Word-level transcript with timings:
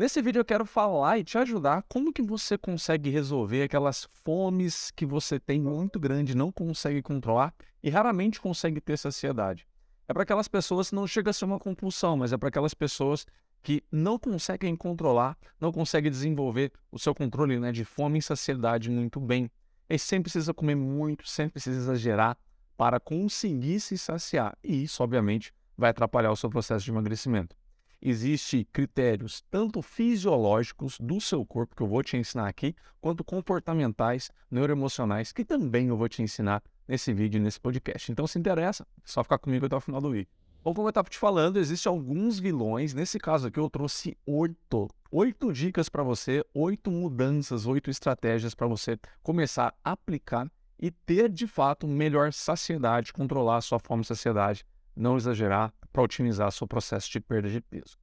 Nesse 0.00 0.22
vídeo 0.22 0.40
eu 0.40 0.44
quero 0.46 0.64
falar 0.64 1.18
e 1.18 1.24
te 1.24 1.36
ajudar 1.36 1.84
como 1.86 2.10
que 2.10 2.22
você 2.22 2.56
consegue 2.56 3.10
resolver 3.10 3.64
aquelas 3.64 4.08
fomes 4.24 4.90
que 4.92 5.04
você 5.04 5.38
tem 5.38 5.60
muito 5.60 6.00
grande, 6.00 6.34
não 6.34 6.50
consegue 6.50 7.02
controlar 7.02 7.54
e 7.82 7.90
raramente 7.90 8.40
consegue 8.40 8.80
ter 8.80 8.96
saciedade. 8.96 9.66
É 10.08 10.14
para 10.14 10.22
aquelas 10.22 10.48
pessoas 10.48 10.88
que 10.88 10.94
não 10.94 11.06
chega 11.06 11.28
a 11.28 11.32
ser 11.34 11.44
uma 11.44 11.58
compulsão, 11.58 12.16
mas 12.16 12.32
é 12.32 12.38
para 12.38 12.48
aquelas 12.48 12.72
pessoas 12.72 13.26
que 13.62 13.84
não 13.92 14.18
conseguem 14.18 14.74
controlar, 14.74 15.36
não 15.60 15.70
conseguem 15.70 16.10
desenvolver 16.10 16.72
o 16.90 16.98
seu 16.98 17.14
controle 17.14 17.58
né, 17.58 17.70
de 17.70 17.84
fome 17.84 18.20
e 18.20 18.22
saciedade 18.22 18.88
muito 18.88 19.20
bem. 19.20 19.50
E 19.86 19.98
sempre 19.98 20.30
precisa 20.30 20.54
comer 20.54 20.76
muito, 20.76 21.28
sempre 21.28 21.52
precisa 21.52 21.76
exagerar 21.78 22.38
para 22.74 22.98
conseguir 22.98 23.78
se 23.80 23.98
saciar. 23.98 24.56
E 24.64 24.84
isso, 24.84 25.02
obviamente, 25.02 25.52
vai 25.76 25.90
atrapalhar 25.90 26.32
o 26.32 26.36
seu 26.36 26.48
processo 26.48 26.86
de 26.86 26.90
emagrecimento 26.90 27.59
existem 28.00 28.66
critérios 28.72 29.42
tanto 29.50 29.82
fisiológicos 29.82 30.98
do 30.98 31.20
seu 31.20 31.44
corpo, 31.44 31.76
que 31.76 31.82
eu 31.82 31.86
vou 31.86 32.02
te 32.02 32.16
ensinar 32.16 32.48
aqui, 32.48 32.74
quanto 33.00 33.24
comportamentais, 33.24 34.30
neuroemocionais, 34.50 35.32
que 35.32 35.44
também 35.44 35.88
eu 35.88 35.96
vou 35.96 36.08
te 36.08 36.22
ensinar 36.22 36.62
nesse 36.86 37.12
vídeo, 37.12 37.40
nesse 37.40 37.60
podcast. 37.60 38.10
Então, 38.10 38.26
se 38.26 38.38
interessa, 38.38 38.82
é 38.82 39.02
só 39.04 39.22
ficar 39.22 39.38
comigo 39.38 39.66
até 39.66 39.76
o 39.76 39.80
final 39.80 40.00
do 40.00 40.10
vídeo. 40.10 40.28
Bom, 40.62 40.74
como 40.74 40.88
eu 40.88 40.90
estava 40.90 41.08
te 41.08 41.18
falando, 41.18 41.58
existem 41.58 41.88
alguns 41.88 42.38
vilões. 42.38 42.92
Nesse 42.92 43.18
caso 43.18 43.48
aqui, 43.48 43.58
eu 43.58 43.70
trouxe 43.70 44.16
oito. 44.26 44.88
Oito 45.10 45.52
dicas 45.52 45.88
para 45.88 46.02
você, 46.02 46.44
oito 46.52 46.90
mudanças, 46.90 47.66
oito 47.66 47.90
estratégias 47.90 48.54
para 48.54 48.66
você 48.66 48.98
começar 49.22 49.74
a 49.82 49.92
aplicar 49.92 50.50
e 50.78 50.90
ter 50.90 51.30
de 51.30 51.46
fato 51.46 51.88
melhor 51.88 52.32
saciedade, 52.32 53.12
controlar 53.12 53.56
a 53.56 53.60
sua 53.60 53.78
fome 53.78 54.02
e 54.02 54.06
saciedade, 54.06 54.64
não 54.94 55.16
exagerar, 55.16 55.72
para 55.92 56.02
otimizar 56.02 56.50
seu 56.52 56.66
processo 56.66 57.10
de 57.10 57.20
perda 57.20 57.48
de 57.48 57.60
peso. 57.60 57.98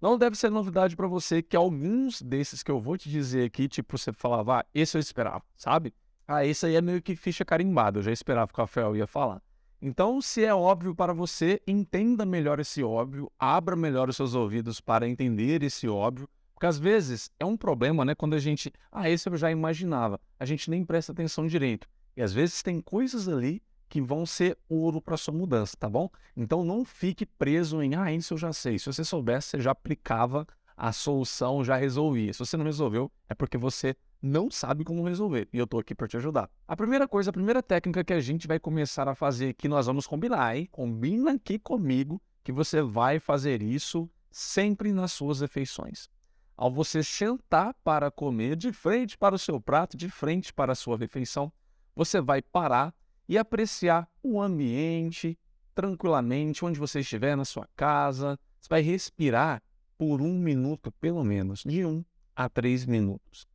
Não 0.00 0.16
deve 0.16 0.36
ser 0.36 0.50
novidade 0.50 0.96
para 0.96 1.06
você 1.06 1.42
que 1.42 1.56
alguns 1.56 2.22
desses 2.22 2.62
que 2.62 2.70
eu 2.70 2.80
vou 2.80 2.96
te 2.96 3.10
dizer 3.10 3.44
aqui, 3.44 3.68
tipo, 3.68 3.98
você 3.98 4.12
falava, 4.12 4.60
ah, 4.60 4.66
esse 4.74 4.96
eu 4.96 5.00
esperava, 5.00 5.44
sabe? 5.56 5.94
Ah, 6.26 6.44
esse 6.44 6.64
aí 6.64 6.76
é 6.76 6.80
meio 6.80 7.02
que 7.02 7.14
ficha 7.14 7.44
carimbada, 7.44 7.98
eu 7.98 8.02
já 8.02 8.12
esperava 8.12 8.50
que 8.50 8.58
o 8.58 8.62
Rafael 8.62 8.96
ia 8.96 9.06
falar. 9.06 9.42
Então, 9.82 10.20
se 10.20 10.44
é 10.44 10.54
óbvio 10.54 10.94
para 10.94 11.12
você, 11.12 11.60
entenda 11.66 12.24
melhor 12.24 12.60
esse 12.60 12.82
óbvio, 12.82 13.30
abra 13.38 13.74
melhor 13.74 14.08
os 14.08 14.16
seus 14.16 14.34
ouvidos 14.34 14.80
para 14.80 15.08
entender 15.08 15.62
esse 15.62 15.88
óbvio, 15.88 16.28
porque 16.54 16.66
às 16.66 16.78
vezes 16.78 17.30
é 17.40 17.44
um 17.44 17.56
problema, 17.56 18.04
né? 18.04 18.14
Quando 18.14 18.34
a 18.34 18.38
gente, 18.38 18.70
ah, 18.92 19.08
esse 19.08 19.28
eu 19.28 19.36
já 19.36 19.50
imaginava, 19.50 20.20
a 20.38 20.44
gente 20.44 20.70
nem 20.70 20.84
presta 20.84 21.12
atenção 21.12 21.46
direito. 21.46 21.88
E 22.14 22.22
às 22.22 22.32
vezes 22.32 22.62
tem 22.62 22.82
coisas 22.82 23.28
ali 23.28 23.62
que 23.90 24.00
vão 24.00 24.24
ser 24.24 24.56
ouro 24.68 25.02
para 25.02 25.16
sua 25.16 25.34
mudança, 25.34 25.76
tá 25.76 25.90
bom? 25.90 26.08
Então 26.36 26.64
não 26.64 26.84
fique 26.84 27.26
preso 27.26 27.82
em, 27.82 27.96
ah, 27.96 28.10
isso 28.12 28.34
eu 28.34 28.38
já 28.38 28.52
sei. 28.52 28.78
Se 28.78 28.86
você 28.86 29.04
soubesse, 29.04 29.48
você 29.48 29.60
já 29.60 29.72
aplicava 29.72 30.46
a 30.76 30.92
solução, 30.92 31.64
já 31.64 31.76
resolvia. 31.76 32.32
Se 32.32 32.38
você 32.38 32.56
não 32.56 32.64
resolveu, 32.64 33.10
é 33.28 33.34
porque 33.34 33.58
você 33.58 33.96
não 34.22 34.48
sabe 34.48 34.84
como 34.84 35.06
resolver. 35.06 35.48
E 35.52 35.58
eu 35.58 35.64
estou 35.64 35.80
aqui 35.80 35.92
para 35.92 36.06
te 36.06 36.16
ajudar. 36.16 36.48
A 36.68 36.76
primeira 36.76 37.08
coisa, 37.08 37.30
a 37.30 37.32
primeira 37.32 37.62
técnica 37.62 38.04
que 38.04 38.12
a 38.12 38.20
gente 38.20 38.46
vai 38.46 38.60
começar 38.60 39.08
a 39.08 39.14
fazer, 39.14 39.54
que 39.54 39.68
nós 39.68 39.86
vamos 39.86 40.06
combinar, 40.06 40.56
hein? 40.56 40.68
Combina 40.70 41.32
aqui 41.32 41.58
comigo 41.58 42.22
que 42.44 42.52
você 42.52 42.80
vai 42.80 43.18
fazer 43.18 43.60
isso 43.60 44.08
sempre 44.30 44.92
nas 44.92 45.10
suas 45.10 45.40
refeições. 45.40 46.08
Ao 46.56 46.70
você 46.70 47.02
sentar 47.02 47.74
para 47.82 48.08
comer 48.08 48.54
de 48.54 48.72
frente 48.72 49.18
para 49.18 49.34
o 49.34 49.38
seu 49.38 49.60
prato, 49.60 49.96
de 49.96 50.08
frente 50.08 50.52
para 50.52 50.72
a 50.72 50.76
sua 50.76 50.96
refeição, 50.96 51.52
você 51.94 52.20
vai 52.20 52.40
parar 52.40 52.94
e 53.30 53.38
apreciar 53.38 54.08
o 54.24 54.42
ambiente 54.42 55.38
tranquilamente, 55.72 56.64
onde 56.64 56.80
você 56.80 56.98
estiver 56.98 57.36
na 57.36 57.44
sua 57.44 57.64
casa. 57.76 58.36
Você 58.60 58.68
vai 58.68 58.80
respirar 58.80 59.62
por 59.96 60.20
um 60.20 60.36
minuto, 60.36 60.90
pelo 61.00 61.22
menos, 61.22 61.62
de 61.64 61.86
um 61.86 62.04
a 62.34 62.48
três 62.48 62.84
minutos. 62.84 63.46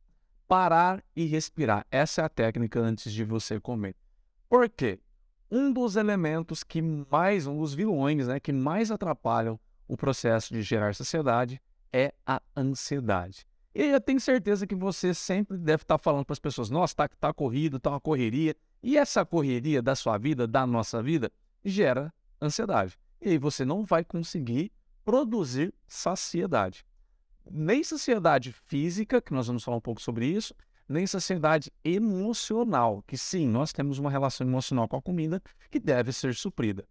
Parar 0.48 1.04
e 1.14 1.26
respirar. 1.26 1.86
Essa 1.90 2.22
é 2.22 2.24
a 2.24 2.28
técnica 2.30 2.80
antes 2.80 3.12
de 3.12 3.22
você 3.22 3.60
comer. 3.60 3.94
Por 4.48 4.66
quê? 4.70 4.98
Um 5.50 5.70
dos 5.70 5.96
elementos 5.96 6.64
que 6.64 6.80
mais, 6.80 7.46
um 7.46 7.58
dos 7.58 7.74
vilões, 7.74 8.28
né, 8.28 8.40
que 8.40 8.54
mais 8.54 8.90
atrapalham 8.90 9.60
o 9.86 9.94
processo 9.94 10.54
de 10.54 10.62
gerar 10.62 10.94
saciedade 10.94 11.60
é 11.92 12.14
a 12.26 12.40
ansiedade. 12.56 13.46
E 13.74 13.82
eu 13.82 14.00
tenho 14.00 14.20
certeza 14.20 14.66
que 14.66 14.74
você 14.74 15.12
sempre 15.12 15.58
deve 15.58 15.82
estar 15.82 15.98
falando 15.98 16.24
para 16.24 16.32
as 16.32 16.38
pessoas: 16.38 16.70
nossa, 16.70 16.94
tá, 16.94 17.08
tá 17.08 17.30
corrido, 17.34 17.78
tá 17.78 17.90
uma 17.90 18.00
correria. 18.00 18.56
E 18.86 18.96
essa 18.96 19.26
correria 19.26 19.82
da 19.82 19.96
sua 19.96 20.16
vida, 20.16 20.46
da 20.46 20.64
nossa 20.64 21.02
vida, 21.02 21.28
gera 21.64 22.14
ansiedade. 22.40 22.96
E 23.20 23.30
aí 23.30 23.36
você 23.36 23.64
não 23.64 23.84
vai 23.84 24.04
conseguir 24.04 24.70
produzir 25.04 25.74
saciedade. 25.88 26.86
Nem 27.50 27.82
saciedade 27.82 28.52
física, 28.52 29.20
que 29.20 29.34
nós 29.34 29.48
vamos 29.48 29.64
falar 29.64 29.78
um 29.78 29.80
pouco 29.80 30.00
sobre 30.00 30.28
isso, 30.28 30.54
nem 30.88 31.04
saciedade 31.04 31.72
emocional, 31.82 33.02
que 33.08 33.18
sim, 33.18 33.48
nós 33.48 33.72
temos 33.72 33.98
uma 33.98 34.08
relação 34.08 34.46
emocional 34.46 34.86
com 34.86 34.94
a 34.94 35.02
comida 35.02 35.42
que 35.68 35.80
deve 35.80 36.12
ser 36.12 36.32
suprida. 36.36 36.86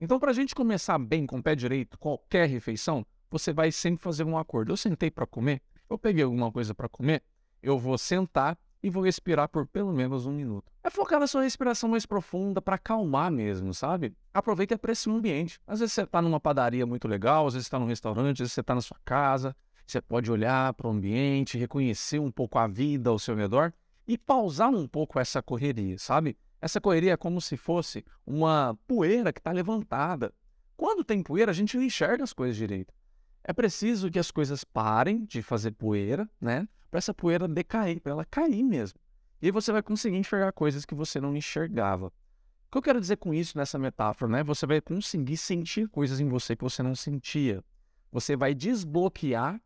Então, 0.00 0.18
para 0.18 0.30
a 0.30 0.34
gente 0.34 0.54
começar 0.54 0.98
bem 0.98 1.26
com 1.26 1.36
o 1.36 1.42
pé 1.42 1.54
direito, 1.54 1.98
qualquer 1.98 2.48
refeição, 2.48 3.04
você 3.30 3.52
vai 3.52 3.70
sempre 3.70 4.02
fazer 4.02 4.24
um 4.24 4.38
acordo. 4.38 4.72
Eu 4.72 4.76
sentei 4.78 5.10
para 5.10 5.26
comer, 5.26 5.60
eu 5.90 5.98
peguei 5.98 6.24
alguma 6.24 6.50
coisa 6.50 6.74
para 6.74 6.88
comer, 6.88 7.22
eu 7.62 7.78
vou 7.78 7.98
sentar 7.98 8.58
e 8.82 8.90
vou 8.90 9.02
respirar 9.02 9.48
por 9.48 9.66
pelo 9.66 9.92
menos 9.92 10.26
um 10.26 10.32
minuto. 10.32 10.70
É 10.82 10.90
focar 10.90 11.18
na 11.18 11.26
sua 11.26 11.42
respiração 11.42 11.88
mais 11.88 12.06
profunda 12.06 12.60
para 12.62 12.76
acalmar 12.76 13.30
mesmo, 13.30 13.74
sabe? 13.74 14.14
Aproveita 14.32 14.74
e 14.74 14.76
aprecie 14.76 15.10
o 15.10 15.14
ambiente. 15.14 15.58
Às 15.66 15.80
vezes 15.80 15.94
você 15.94 16.02
está 16.02 16.22
numa 16.22 16.40
padaria 16.40 16.86
muito 16.86 17.08
legal, 17.08 17.46
às 17.46 17.54
vezes 17.54 17.66
está 17.66 17.78
num 17.78 17.86
restaurante, 17.86 18.34
às 18.34 18.38
vezes 18.38 18.52
você 18.52 18.60
está 18.60 18.74
na 18.74 18.80
sua 18.80 18.98
casa. 19.04 19.56
Você 19.86 20.00
pode 20.00 20.30
olhar 20.30 20.74
para 20.74 20.88
o 20.88 20.90
ambiente, 20.90 21.56
reconhecer 21.56 22.18
um 22.18 22.30
pouco 22.30 22.58
a 22.58 22.66
vida 22.66 23.08
ao 23.08 23.18
seu 23.18 23.36
redor 23.36 23.72
e 24.06 24.18
pausar 24.18 24.70
um 24.70 24.86
pouco 24.86 25.18
essa 25.18 25.40
correria, 25.40 25.98
sabe? 25.98 26.36
Essa 26.60 26.80
correria 26.80 27.12
é 27.12 27.16
como 27.16 27.40
se 27.40 27.56
fosse 27.56 28.04
uma 28.26 28.76
poeira 28.86 29.32
que 29.32 29.38
está 29.38 29.52
levantada. 29.52 30.32
Quando 30.76 31.04
tem 31.04 31.22
poeira, 31.22 31.50
a 31.50 31.54
gente 31.54 31.76
não 31.76 31.84
enxerga 31.84 32.24
as 32.24 32.32
coisas 32.32 32.56
direito. 32.56 32.92
É 33.44 33.52
preciso 33.52 34.10
que 34.10 34.18
as 34.18 34.30
coisas 34.30 34.64
parem 34.64 35.24
de 35.24 35.40
fazer 35.40 35.70
poeira, 35.70 36.28
né? 36.40 36.68
Para 36.90 36.98
essa 36.98 37.14
poeira 37.14 37.48
decair, 37.48 38.00
para 38.00 38.12
ela 38.12 38.24
cair 38.24 38.62
mesmo. 38.62 38.98
E 39.40 39.50
você 39.50 39.70
vai 39.70 39.82
conseguir 39.82 40.16
enxergar 40.16 40.52
coisas 40.52 40.84
que 40.84 40.94
você 40.94 41.20
não 41.20 41.36
enxergava. 41.36 42.06
O 42.06 42.12
que 42.72 42.78
eu 42.78 42.82
quero 42.82 43.00
dizer 43.00 43.16
com 43.16 43.32
isso 43.32 43.56
nessa 43.56 43.78
metáfora, 43.78 44.30
né? 44.30 44.42
Você 44.42 44.66
vai 44.66 44.80
conseguir 44.80 45.36
sentir 45.36 45.88
coisas 45.88 46.20
em 46.20 46.28
você 46.28 46.56
que 46.56 46.64
você 46.64 46.82
não 46.82 46.94
sentia. 46.94 47.62
Você 48.10 48.36
vai 48.36 48.54
desbloquear 48.54 49.60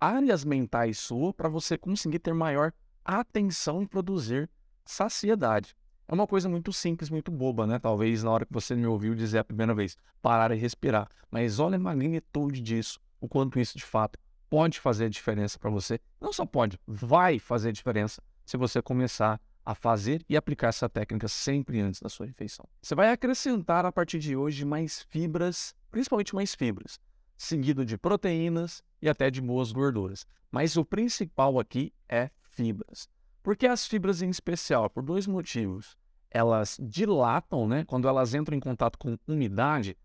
áreas 0.00 0.44
mentais 0.44 0.98
suas 0.98 1.32
para 1.32 1.48
você 1.48 1.78
conseguir 1.78 2.18
ter 2.18 2.34
maior 2.34 2.72
atenção 3.04 3.82
e 3.82 3.86
produzir 3.86 4.50
saciedade. 4.84 5.74
É 6.06 6.12
uma 6.12 6.26
coisa 6.26 6.48
muito 6.48 6.72
simples, 6.72 7.08
muito 7.08 7.30
boba, 7.30 7.66
né? 7.66 7.78
Talvez 7.78 8.22
na 8.22 8.30
hora 8.30 8.44
que 8.44 8.52
você 8.52 8.74
me 8.74 8.86
ouviu 8.86 9.14
dizer 9.14 9.38
a 9.38 9.44
primeira 9.44 9.74
vez, 9.74 9.96
parar 10.20 10.52
e 10.52 10.56
respirar. 10.56 11.08
Mas 11.30 11.58
olha 11.58 11.76
a 11.76 11.78
magnitude 11.78 12.60
disso, 12.60 13.00
o 13.20 13.28
quanto 13.28 13.58
isso 13.58 13.78
de 13.78 13.84
fato 13.84 14.18
pode 14.48 14.80
fazer 14.80 15.08
diferença 15.08 15.58
para 15.58 15.70
você. 15.70 16.00
Não 16.20 16.32
só 16.32 16.46
pode, 16.46 16.78
vai 16.86 17.38
fazer 17.38 17.72
diferença 17.72 18.22
se 18.44 18.56
você 18.56 18.80
começar 18.82 19.40
a 19.64 19.74
fazer 19.74 20.22
e 20.28 20.36
aplicar 20.36 20.68
essa 20.68 20.88
técnica 20.88 21.26
sempre 21.26 21.80
antes 21.80 22.00
da 22.00 22.08
sua 22.08 22.26
refeição. 22.26 22.66
Você 22.82 22.94
vai 22.94 23.10
acrescentar 23.10 23.86
a 23.86 23.92
partir 23.92 24.18
de 24.18 24.36
hoje 24.36 24.64
mais 24.64 25.02
fibras, 25.08 25.74
principalmente 25.90 26.34
mais 26.34 26.54
fibras, 26.54 27.00
seguido 27.36 27.84
de 27.84 27.96
proteínas 27.96 28.82
e 29.00 29.08
até 29.08 29.30
de 29.30 29.40
boas 29.40 29.72
gorduras. 29.72 30.26
Mas 30.50 30.76
o 30.76 30.84
principal 30.84 31.58
aqui 31.58 31.92
é 32.08 32.30
fibras. 32.42 33.08
Por 33.42 33.56
que 33.56 33.66
as 33.66 33.86
fibras 33.86 34.22
em 34.22 34.30
especial? 34.30 34.88
Por 34.88 35.02
dois 35.02 35.26
motivos. 35.26 35.96
Elas 36.30 36.78
dilatam, 36.80 37.66
né? 37.66 37.84
Quando 37.84 38.08
elas 38.08 38.34
entram 38.34 38.56
em 38.56 38.60
contato 38.60 38.98
com 38.98 39.16
umidade, 39.26 39.96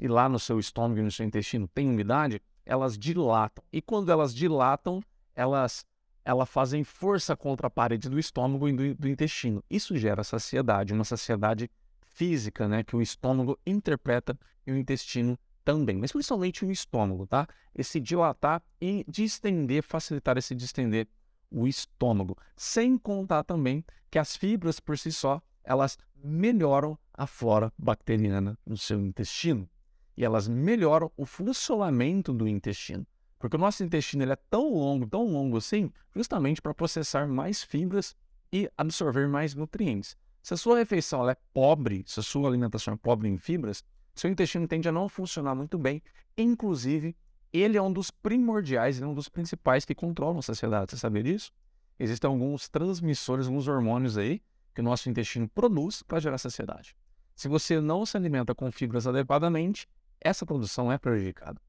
e 0.00 0.08
lá 0.08 0.28
no 0.28 0.38
seu 0.38 0.58
estômago 0.58 1.00
e 1.00 1.02
no 1.02 1.10
seu 1.10 1.26
intestino 1.26 1.68
tem 1.68 1.88
umidade, 1.88 2.40
elas 2.66 2.98
dilatam. 2.98 3.64
E 3.72 3.80
quando 3.80 4.10
elas 4.10 4.34
dilatam, 4.34 5.00
elas, 5.34 5.86
elas 6.24 6.48
fazem 6.48 6.82
força 6.82 7.36
contra 7.36 7.68
a 7.68 7.70
parede 7.70 8.10
do 8.10 8.18
estômago 8.18 8.68
e 8.68 8.72
do, 8.72 8.94
do 8.94 9.08
intestino. 9.08 9.62
Isso 9.70 9.96
gera 9.96 10.24
saciedade, 10.24 10.92
uma 10.92 11.04
saciedade 11.04 11.70
física, 12.02 12.66
né, 12.66 12.82
que 12.82 12.96
o 12.96 13.00
estômago 13.00 13.58
interpreta 13.64 14.36
e 14.66 14.72
o 14.72 14.76
intestino 14.76 15.38
também, 15.64 15.96
mas 15.96 16.12
principalmente 16.12 16.64
o 16.64 16.70
estômago, 16.70 17.26
tá? 17.26 17.46
Esse 17.74 18.00
dilatar 18.00 18.62
e 18.80 19.04
distender, 19.08 19.82
facilitar 19.82 20.38
esse 20.38 20.54
distender 20.54 21.08
o 21.50 21.66
estômago, 21.66 22.36
sem 22.56 22.96
contar 22.96 23.42
também 23.42 23.84
que 24.10 24.18
as 24.18 24.36
fibras 24.36 24.80
por 24.80 24.96
si 24.96 25.12
só, 25.12 25.42
elas 25.64 25.98
melhoram 26.14 26.96
a 27.12 27.26
flora 27.26 27.72
bacteriana 27.76 28.56
no 28.64 28.76
seu 28.76 29.00
intestino 29.00 29.68
e 30.16 30.24
elas 30.24 30.48
melhoram 30.48 31.10
o 31.16 31.26
funcionamento 31.26 32.32
do 32.32 32.48
intestino. 32.48 33.06
Porque 33.38 33.56
o 33.56 33.58
nosso 33.58 33.84
intestino 33.84 34.22
ele 34.22 34.32
é 34.32 34.38
tão 34.50 34.72
longo, 34.72 35.06
tão 35.06 35.24
longo 35.26 35.58
assim, 35.58 35.92
justamente 36.14 36.62
para 36.62 36.72
processar 36.72 37.28
mais 37.28 37.62
fibras 37.62 38.16
e 38.52 38.70
absorver 38.76 39.28
mais 39.28 39.54
nutrientes. 39.54 40.16
Se 40.42 40.54
a 40.54 40.56
sua 40.56 40.78
refeição 40.78 41.28
é 41.28 41.36
pobre, 41.52 42.04
se 42.06 42.20
a 42.20 42.22
sua 42.22 42.48
alimentação 42.48 42.94
é 42.94 42.96
pobre 42.96 43.28
em 43.28 43.36
fibras, 43.36 43.84
seu 44.14 44.30
intestino 44.30 44.66
tende 44.66 44.88
a 44.88 44.92
não 44.92 45.08
funcionar 45.08 45.54
muito 45.54 45.76
bem, 45.76 46.02
inclusive 46.38 47.14
ele 47.52 47.76
é 47.76 47.82
um 47.82 47.92
dos 47.92 48.10
primordiais, 48.10 48.96
ele 48.96 49.04
é 49.04 49.08
um 49.08 49.14
dos 49.14 49.28
principais 49.28 49.84
que 49.84 49.94
controlam 49.94 50.38
a 50.38 50.42
saciedade. 50.42 50.92
Você 50.92 50.98
sabia 50.98 51.22
disso? 51.22 51.52
Existem 51.98 52.28
alguns 52.28 52.68
transmissores, 52.68 53.46
alguns 53.46 53.68
hormônios 53.68 54.16
aí 54.16 54.42
que 54.74 54.80
o 54.80 54.84
nosso 54.84 55.08
intestino 55.08 55.48
produz 55.48 56.02
para 56.02 56.20
gerar 56.20 56.38
saciedade. 56.38 56.96
Se 57.34 57.48
você 57.48 57.80
não 57.80 58.06
se 58.06 58.16
alimenta 58.16 58.54
com 58.54 58.70
fibras 58.70 59.06
adequadamente, 59.06 59.88
essa 60.26 60.44
produção 60.44 60.90
é 60.90 60.98
prejudicada. 60.98 61.60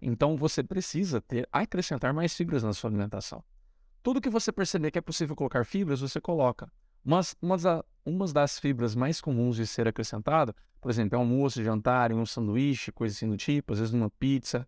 Então 0.00 0.36
você 0.36 0.62
precisa 0.62 1.20
ter 1.20 1.48
acrescentar 1.52 2.12
mais 2.12 2.34
fibras 2.34 2.62
na 2.62 2.72
sua 2.72 2.90
alimentação. 2.90 3.42
Tudo 4.02 4.20
que 4.20 4.30
você 4.30 4.52
perceber 4.52 4.90
que 4.90 4.98
é 4.98 5.02
possível 5.02 5.34
colocar 5.34 5.64
fibras, 5.64 6.00
você 6.00 6.20
coloca. 6.20 6.70
Mas 7.04 7.36
uma, 7.40 8.32
das 8.32 8.58
fibras 8.58 8.94
mais 8.94 9.20
comuns 9.20 9.56
de 9.56 9.66
ser 9.66 9.86
acrescentada, 9.86 10.54
por 10.80 10.90
exemplo, 10.90 11.16
é 11.16 11.18
almoço, 11.18 11.62
jantar, 11.62 12.12
um 12.12 12.26
sanduíche, 12.26 12.90
coisa 12.92 13.14
assim 13.14 13.28
do 13.28 13.36
tipo, 13.36 13.72
às 13.72 13.78
vezes 13.78 13.92
numa 13.92 14.10
pizza, 14.10 14.66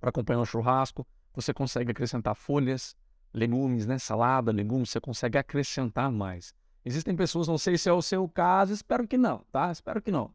para 0.00 0.10
acompanhar 0.10 0.40
um 0.40 0.44
churrasco, 0.44 1.06
você 1.34 1.52
consegue 1.52 1.90
acrescentar 1.90 2.34
folhas, 2.34 2.96
legumes, 3.32 3.86
né? 3.86 3.98
Salada, 3.98 4.50
legumes, 4.50 4.90
você 4.90 5.00
consegue 5.00 5.38
acrescentar 5.38 6.10
mais. 6.10 6.54
Existem 6.84 7.14
pessoas, 7.14 7.48
não 7.48 7.58
sei 7.58 7.76
se 7.76 7.88
é 7.88 7.92
o 7.92 8.02
seu 8.02 8.28
caso, 8.28 8.72
espero 8.72 9.06
que 9.06 9.18
não, 9.18 9.44
tá? 9.52 9.70
Espero 9.70 10.00
que 10.00 10.10
não. 10.10 10.32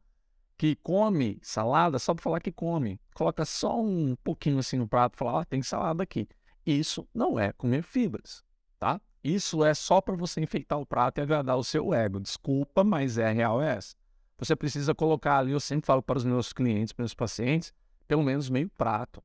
Que 0.64 0.78
come 0.78 1.40
salada 1.42 2.00
só 2.00 2.14
para 2.14 2.24
falar 2.24 2.40
que 2.40 2.50
come. 2.50 2.98
Coloca 3.14 3.44
só 3.44 3.82
um 3.82 4.16
pouquinho 4.24 4.60
assim 4.60 4.78
no 4.78 4.88
prato 4.88 5.16
e 5.16 5.18
fala, 5.18 5.42
ah, 5.42 5.46
tem 5.46 5.62
salada 5.62 6.02
aqui. 6.02 6.26
Isso 6.66 7.06
não 7.14 7.38
é 7.38 7.52
comer 7.52 7.84
fibras, 7.84 8.42
tá? 8.80 9.02
Isso 9.22 9.62
é 9.62 9.74
só 9.74 10.00
para 10.00 10.16
você 10.16 10.40
enfeitar 10.40 10.80
o 10.80 10.86
prato 10.86 11.18
e 11.18 11.22
agradar 11.22 11.58
o 11.58 11.66
seu 11.66 11.94
ego. 11.94 12.18
Desculpa, 12.18 12.82
mas 12.82 13.18
é 13.18 13.30
real 13.30 13.62
é 13.62 13.76
essa. 13.76 13.94
Você 14.38 14.56
precisa 14.56 14.96
colocar 14.96 15.40
ali, 15.40 15.52
eu 15.52 15.60
sempre 15.60 15.86
falo 15.86 16.02
para 16.02 16.18
os 16.18 16.24
meus 16.24 16.54
clientes, 16.54 16.94
para 16.94 17.02
os 17.04 17.10
meus 17.10 17.14
pacientes, 17.14 17.74
pelo 18.08 18.24
menos 18.24 18.50
meio 18.50 18.70
prato. 18.70 19.22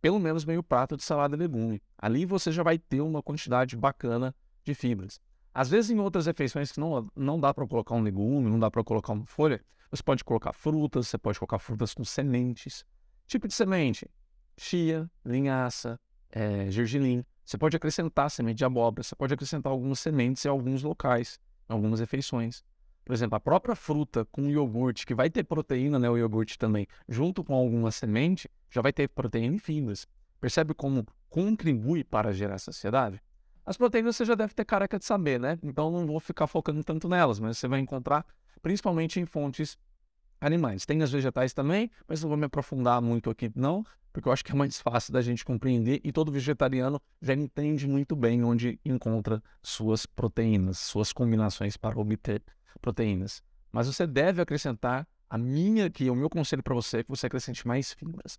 Pelo 0.00 0.18
menos 0.18 0.44
meio 0.44 0.64
prato 0.64 0.96
de 0.96 1.04
salada 1.04 1.36
e 1.36 1.38
legume. 1.38 1.80
Ali 1.96 2.26
você 2.26 2.50
já 2.50 2.64
vai 2.64 2.76
ter 2.76 3.02
uma 3.02 3.22
quantidade 3.22 3.76
bacana 3.76 4.34
de 4.64 4.74
fibras. 4.74 5.20
Às 5.54 5.68
vezes, 5.68 5.90
em 5.90 5.98
outras 5.98 6.26
refeições 6.26 6.72
que 6.72 6.80
não, 6.80 7.06
não 7.14 7.38
dá 7.38 7.52
para 7.52 7.66
colocar 7.66 7.94
um 7.94 8.02
legume, 8.02 8.48
não 8.48 8.58
dá 8.58 8.70
para 8.70 8.82
colocar 8.82 9.12
uma 9.12 9.26
folha, 9.26 9.62
você 9.90 10.02
pode 10.02 10.24
colocar 10.24 10.52
frutas, 10.54 11.08
você 11.08 11.18
pode 11.18 11.38
colocar 11.38 11.58
frutas 11.58 11.92
com 11.92 12.04
sementes. 12.04 12.84
Tipo 13.26 13.46
de 13.46 13.54
semente: 13.54 14.08
chia, 14.56 15.10
linhaça, 15.24 15.98
é, 16.30 16.70
gergelim. 16.70 17.24
Você 17.44 17.58
pode 17.58 17.76
acrescentar 17.76 18.30
semente 18.30 18.58
de 18.58 18.64
abóbora, 18.64 19.02
você 19.02 19.14
pode 19.14 19.34
acrescentar 19.34 19.70
algumas 19.70 19.98
sementes 20.00 20.44
em 20.44 20.48
alguns 20.48 20.82
locais, 20.82 21.38
em 21.68 21.72
algumas 21.72 22.00
refeições. 22.00 22.64
Por 23.04 23.12
exemplo, 23.12 23.36
a 23.36 23.40
própria 23.40 23.74
fruta 23.74 24.24
com 24.26 24.48
iogurte, 24.48 25.04
que 25.04 25.14
vai 25.14 25.28
ter 25.28 25.44
proteína, 25.44 25.98
né, 25.98 26.08
o 26.08 26.16
iogurte 26.16 26.56
também, 26.56 26.86
junto 27.08 27.42
com 27.42 27.52
alguma 27.52 27.90
semente, 27.90 28.48
já 28.70 28.80
vai 28.80 28.92
ter 28.92 29.08
proteína 29.08 29.56
e 29.56 29.58
fibras. 29.58 30.06
Percebe 30.40 30.72
como 30.72 31.04
contribui 31.28 32.04
para 32.04 32.32
gerar 32.32 32.58
saciedade? 32.58 33.20
As 33.64 33.76
proteínas 33.76 34.16
você 34.16 34.24
já 34.24 34.34
deve 34.34 34.54
ter 34.54 34.64
careca 34.64 34.98
de 34.98 35.04
saber, 35.04 35.38
né? 35.38 35.58
Então 35.62 35.90
não 35.90 36.06
vou 36.06 36.18
ficar 36.18 36.46
focando 36.46 36.82
tanto 36.82 37.08
nelas, 37.08 37.38
mas 37.38 37.58
você 37.58 37.68
vai 37.68 37.80
encontrar 37.80 38.26
principalmente 38.60 39.20
em 39.20 39.26
fontes 39.26 39.78
animais. 40.40 40.84
Tem 40.84 41.00
as 41.02 41.12
vegetais 41.12 41.52
também, 41.52 41.90
mas 42.06 42.20
não 42.22 42.28
vou 42.28 42.36
me 42.36 42.46
aprofundar 42.46 43.00
muito 43.00 43.30
aqui 43.30 43.50
não, 43.54 43.84
porque 44.12 44.28
eu 44.28 44.32
acho 44.32 44.44
que 44.44 44.52
é 44.52 44.54
mais 44.54 44.80
fácil 44.80 45.12
da 45.12 45.22
gente 45.22 45.44
compreender 45.44 46.00
e 46.02 46.12
todo 46.12 46.32
vegetariano 46.32 47.00
já 47.20 47.34
entende 47.34 47.86
muito 47.86 48.16
bem 48.16 48.42
onde 48.44 48.80
encontra 48.84 49.42
suas 49.62 50.04
proteínas, 50.06 50.78
suas 50.78 51.12
combinações 51.12 51.76
para 51.76 51.98
obter 51.98 52.42
proteínas. 52.80 53.42
Mas 53.70 53.86
você 53.86 54.06
deve 54.06 54.42
acrescentar 54.42 55.06
a 55.30 55.38
minha 55.38 55.86
aqui, 55.86 56.10
o 56.10 56.14
meu 56.14 56.28
conselho 56.28 56.62
para 56.62 56.74
você 56.74 56.98
é 56.98 57.02
que 57.04 57.08
você 57.08 57.26
acrescente 57.26 57.66
mais 57.66 57.92
fibras. 57.92 58.38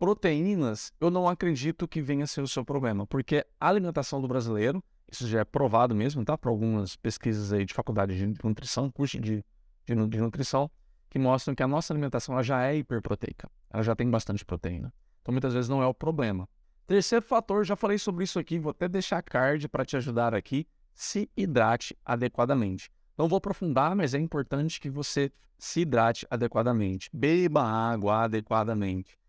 Proteínas, 0.00 0.94
eu 0.98 1.10
não 1.10 1.28
acredito 1.28 1.86
que 1.86 2.00
venha 2.00 2.24
a 2.24 2.26
ser 2.26 2.40
o 2.40 2.48
seu 2.48 2.64
problema, 2.64 3.06
porque 3.06 3.46
a 3.60 3.68
alimentação 3.68 4.18
do 4.18 4.26
brasileiro, 4.26 4.82
isso 5.12 5.28
já 5.28 5.40
é 5.40 5.44
provado 5.44 5.94
mesmo, 5.94 6.24
tá? 6.24 6.38
Para 6.38 6.50
algumas 6.50 6.96
pesquisas 6.96 7.52
aí 7.52 7.66
de 7.66 7.74
faculdade 7.74 8.16
de 8.16 8.26
nutrição, 8.42 8.90
curso 8.90 9.20
de, 9.20 9.44
de, 9.84 9.94
de 10.08 10.18
nutrição, 10.18 10.70
que 11.10 11.18
mostram 11.18 11.54
que 11.54 11.62
a 11.62 11.68
nossa 11.68 11.92
alimentação 11.92 12.34
ela 12.34 12.42
já 12.42 12.64
é 12.64 12.78
hiperproteica, 12.78 13.50
ela 13.68 13.82
já 13.82 13.94
tem 13.94 14.08
bastante 14.08 14.42
proteína. 14.42 14.90
Então, 15.20 15.32
muitas 15.32 15.52
vezes 15.52 15.68
não 15.68 15.82
é 15.82 15.86
o 15.86 15.92
problema. 15.92 16.48
Terceiro 16.86 17.22
fator, 17.22 17.62
já 17.62 17.76
falei 17.76 17.98
sobre 17.98 18.24
isso 18.24 18.38
aqui, 18.38 18.58
vou 18.58 18.70
até 18.70 18.88
deixar 18.88 19.22
card 19.22 19.68
para 19.68 19.84
te 19.84 19.98
ajudar 19.98 20.34
aqui. 20.34 20.66
Se 20.94 21.30
hidrate 21.36 21.94
adequadamente. 22.06 22.90
Não 23.18 23.28
vou 23.28 23.36
aprofundar, 23.36 23.94
mas 23.94 24.14
é 24.14 24.18
importante 24.18 24.80
que 24.80 24.88
você 24.88 25.30
se 25.58 25.80
hidrate 25.80 26.26
adequadamente. 26.30 27.10
Beba 27.12 27.62
água 27.62 28.24
adequadamente. 28.24 29.19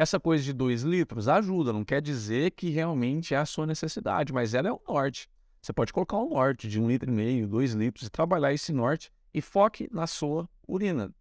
Essa 0.00 0.18
coisa 0.18 0.42
de 0.42 0.54
2 0.54 0.80
litros 0.80 1.28
ajuda, 1.28 1.74
não 1.74 1.84
quer 1.84 2.00
dizer 2.00 2.52
que 2.52 2.70
realmente 2.70 3.34
é 3.34 3.36
a 3.36 3.44
sua 3.44 3.66
necessidade, 3.66 4.32
mas 4.32 4.54
ela 4.54 4.66
é 4.66 4.72
o 4.72 4.80
norte. 4.88 5.28
Você 5.60 5.74
pode 5.74 5.92
colocar 5.92 6.16
um 6.16 6.30
norte 6.30 6.66
de 6.68 6.80
um 6.80 6.88
litro 6.88 7.10
e 7.10 7.12
meio, 7.12 7.46
dois 7.46 7.74
litros 7.74 8.06
e 8.06 8.10
trabalhar 8.10 8.50
esse 8.50 8.72
norte 8.72 9.12
e 9.34 9.42
foque 9.42 9.90
na 9.92 10.06
sua 10.06 10.48
urina. 10.66 11.14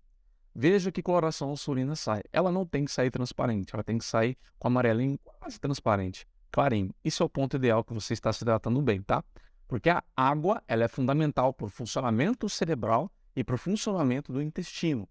Veja 0.56 0.94
que 0.94 1.04
coloração 1.04 1.52
a 1.52 1.58
sua 1.58 1.74
urina 1.74 1.94
sai. 1.94 2.22
Ela 2.32 2.54
não 2.54 2.66
tem 2.66 2.86
que 2.86 2.92
sair 2.94 3.12
transparente, 3.12 3.74
ela 3.74 3.84
tem 3.84 3.98
que 3.98 4.06
sair 4.06 4.38
com 4.58 4.70
amarelinho 4.70 5.20
quase 5.26 5.60
transparente, 5.60 6.26
clarinho. 6.50 6.96
Isso 7.04 7.22
é 7.22 7.26
o 7.26 7.30
ponto 7.30 7.58
ideal 7.58 7.84
que 7.84 7.94
você 7.94 8.14
está 8.14 8.32
se 8.32 8.46
hidratando 8.46 8.82
bem, 8.82 9.02
tá? 9.02 9.22
Porque 9.68 9.90
a 9.90 10.02
água 10.16 10.64
ela 10.70 10.86
é 10.86 10.88
fundamental 10.88 11.54
para 11.54 11.66
o 11.66 11.70
funcionamento 11.70 12.48
cerebral 12.48 13.12
e 13.36 13.44
para 13.44 13.56
o 13.56 13.58
funcionamento 13.58 14.32
do 14.32 14.42
intestino. 14.42 15.06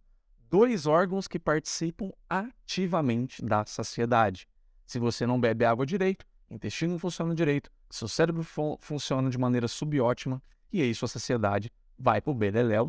Dois 0.51 0.87
órgãos 0.87 1.29
que 1.29 1.39
participam 1.39 2.11
ativamente 2.27 3.45
da 3.45 3.67
saciedade. 3.67 4.49
Se 4.87 4.99
você 4.99 5.27
não 5.27 5.39
bebe 5.39 5.67
água 5.67 5.85
direito, 5.85 6.25
intestino 6.51 6.93
não 6.93 6.99
funciona 6.99 7.35
direito, 7.35 7.71
seu 7.91 8.09
cérebro 8.09 8.43
fun 8.43 8.79
funciona 8.81 9.29
de 9.29 9.37
maneira 9.37 9.69
subótima 9.69 10.43
e 10.73 10.81
aí 10.81 10.95
sua 10.95 11.07
saciedade 11.07 11.71
vai 11.99 12.23
para 12.23 12.31
o 12.31 12.35
beleléu. 12.35 12.89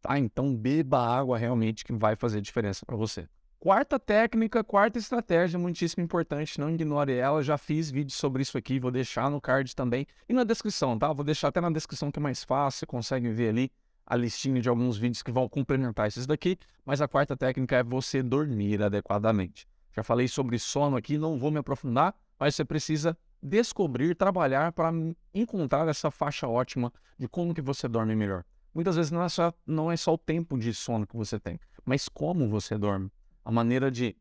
Tá? 0.00 0.18
Então 0.18 0.56
beba 0.56 0.98
água 0.98 1.36
realmente 1.36 1.84
que 1.84 1.92
vai 1.92 2.16
fazer 2.16 2.40
diferença 2.40 2.86
para 2.86 2.96
você. 2.96 3.28
Quarta 3.60 3.98
técnica, 3.98 4.64
quarta 4.64 4.98
estratégia, 4.98 5.58
muitíssimo 5.58 6.02
importante, 6.02 6.58
não 6.58 6.70
ignore 6.70 7.12
ela. 7.12 7.42
Já 7.42 7.58
fiz 7.58 7.90
vídeo 7.90 8.12
sobre 8.12 8.40
isso 8.40 8.56
aqui, 8.56 8.80
vou 8.80 8.90
deixar 8.90 9.30
no 9.30 9.42
card 9.42 9.76
também 9.76 10.06
e 10.26 10.32
na 10.32 10.42
descrição, 10.44 10.98
tá? 10.98 11.12
Vou 11.12 11.24
deixar 11.24 11.48
até 11.48 11.60
na 11.60 11.70
descrição 11.70 12.10
que 12.10 12.18
é 12.18 12.22
mais 12.22 12.42
fácil, 12.42 12.86
consegue 12.86 13.28
ver 13.28 13.50
ali 13.50 13.70
a 14.06 14.16
listinha 14.16 14.60
de 14.60 14.68
alguns 14.68 14.96
vídeos 14.96 15.22
que 15.22 15.32
vão 15.32 15.48
complementar 15.48 16.06
esses 16.06 16.26
daqui. 16.26 16.58
Mas 16.84 17.00
a 17.00 17.08
quarta 17.08 17.36
técnica 17.36 17.76
é 17.76 17.82
você 17.82 18.22
dormir 18.22 18.82
adequadamente. 18.82 19.66
Já 19.92 20.02
falei 20.02 20.28
sobre 20.28 20.58
sono 20.58 20.96
aqui, 20.96 21.16
não 21.16 21.38
vou 21.38 21.50
me 21.50 21.58
aprofundar, 21.58 22.14
mas 22.38 22.54
você 22.54 22.64
precisa 22.64 23.16
descobrir, 23.42 24.16
trabalhar 24.16 24.72
para 24.72 24.90
encontrar 25.32 25.86
essa 25.88 26.10
faixa 26.10 26.48
ótima 26.48 26.92
de 27.18 27.28
como 27.28 27.54
que 27.54 27.62
você 27.62 27.86
dorme 27.86 28.16
melhor. 28.16 28.44
Muitas 28.74 28.96
vezes 28.96 29.12
não 29.12 29.22
é, 29.22 29.28
só, 29.28 29.52
não 29.64 29.92
é 29.92 29.96
só 29.96 30.14
o 30.14 30.18
tempo 30.18 30.58
de 30.58 30.74
sono 30.74 31.06
que 31.06 31.16
você 31.16 31.38
tem, 31.38 31.60
mas 31.84 32.08
como 32.08 32.48
você 32.48 32.76
dorme. 32.76 33.08
A 33.44 33.52
maneira 33.52 33.88
de 33.88 34.16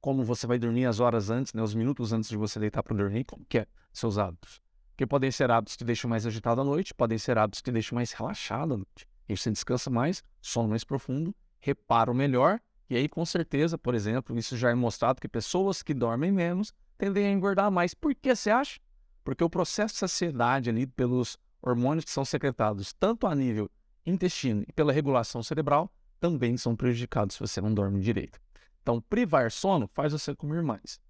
como 0.00 0.22
você 0.22 0.46
vai 0.46 0.58
dormir 0.58 0.84
as 0.84 1.00
horas 1.00 1.30
antes, 1.30 1.52
né, 1.52 1.62
os 1.62 1.74
minutos 1.74 2.12
antes 2.12 2.30
de 2.30 2.36
você 2.36 2.60
deitar 2.60 2.82
para 2.82 2.96
dormir, 2.96 3.24
como 3.24 3.44
que 3.44 3.58
é 3.58 3.66
seus 3.92 4.18
hábitos. 4.18 4.61
Porque 4.92 5.06
podem 5.06 5.30
ser 5.30 5.50
hábitos 5.50 5.76
que 5.76 5.84
deixam 5.84 6.08
mais 6.08 6.26
agitado 6.26 6.60
à 6.60 6.64
noite, 6.64 6.94
podem 6.94 7.18
ser 7.18 7.36
hábitos 7.38 7.60
que 7.60 7.72
deixam 7.72 7.96
mais 7.96 8.12
relaxado 8.12 8.74
à 8.74 8.76
noite. 8.76 9.08
E 9.28 9.36
você 9.36 9.50
descansa 9.50 9.90
mais, 9.90 10.22
sono 10.40 10.68
mais 10.68 10.84
profundo, 10.84 11.34
reparo 11.60 12.14
melhor, 12.14 12.60
e 12.88 12.96
aí 12.96 13.08
com 13.08 13.24
certeza, 13.24 13.78
por 13.78 13.94
exemplo, 13.94 14.38
isso 14.38 14.56
já 14.56 14.70
é 14.70 14.74
mostrado 14.74 15.20
que 15.20 15.28
pessoas 15.28 15.82
que 15.82 15.94
dormem 15.94 16.30
menos 16.30 16.74
tendem 16.98 17.26
a 17.26 17.30
engordar 17.30 17.70
mais. 17.70 17.94
Por 17.94 18.14
que 18.14 18.34
você 18.34 18.50
acha? 18.50 18.78
Porque 19.24 19.42
o 19.42 19.48
processo 19.48 19.94
de 19.94 20.00
saciedade 20.00 20.68
ali 20.68 20.86
pelos 20.86 21.38
hormônios 21.62 22.04
que 22.04 22.10
são 22.10 22.24
secretados 22.24 22.92
tanto 22.92 23.26
a 23.26 23.34
nível 23.34 23.70
intestino 24.04 24.62
e 24.68 24.72
pela 24.72 24.92
regulação 24.92 25.42
cerebral 25.42 25.90
também 26.20 26.56
são 26.56 26.76
prejudicados 26.76 27.36
se 27.36 27.40
você 27.40 27.60
não 27.60 27.72
dorme 27.72 28.00
direito. 28.00 28.38
Então, 28.82 29.00
privar 29.00 29.50
sono 29.50 29.88
faz 29.94 30.12
você 30.12 30.34
comer 30.34 30.62
mais. 30.62 31.00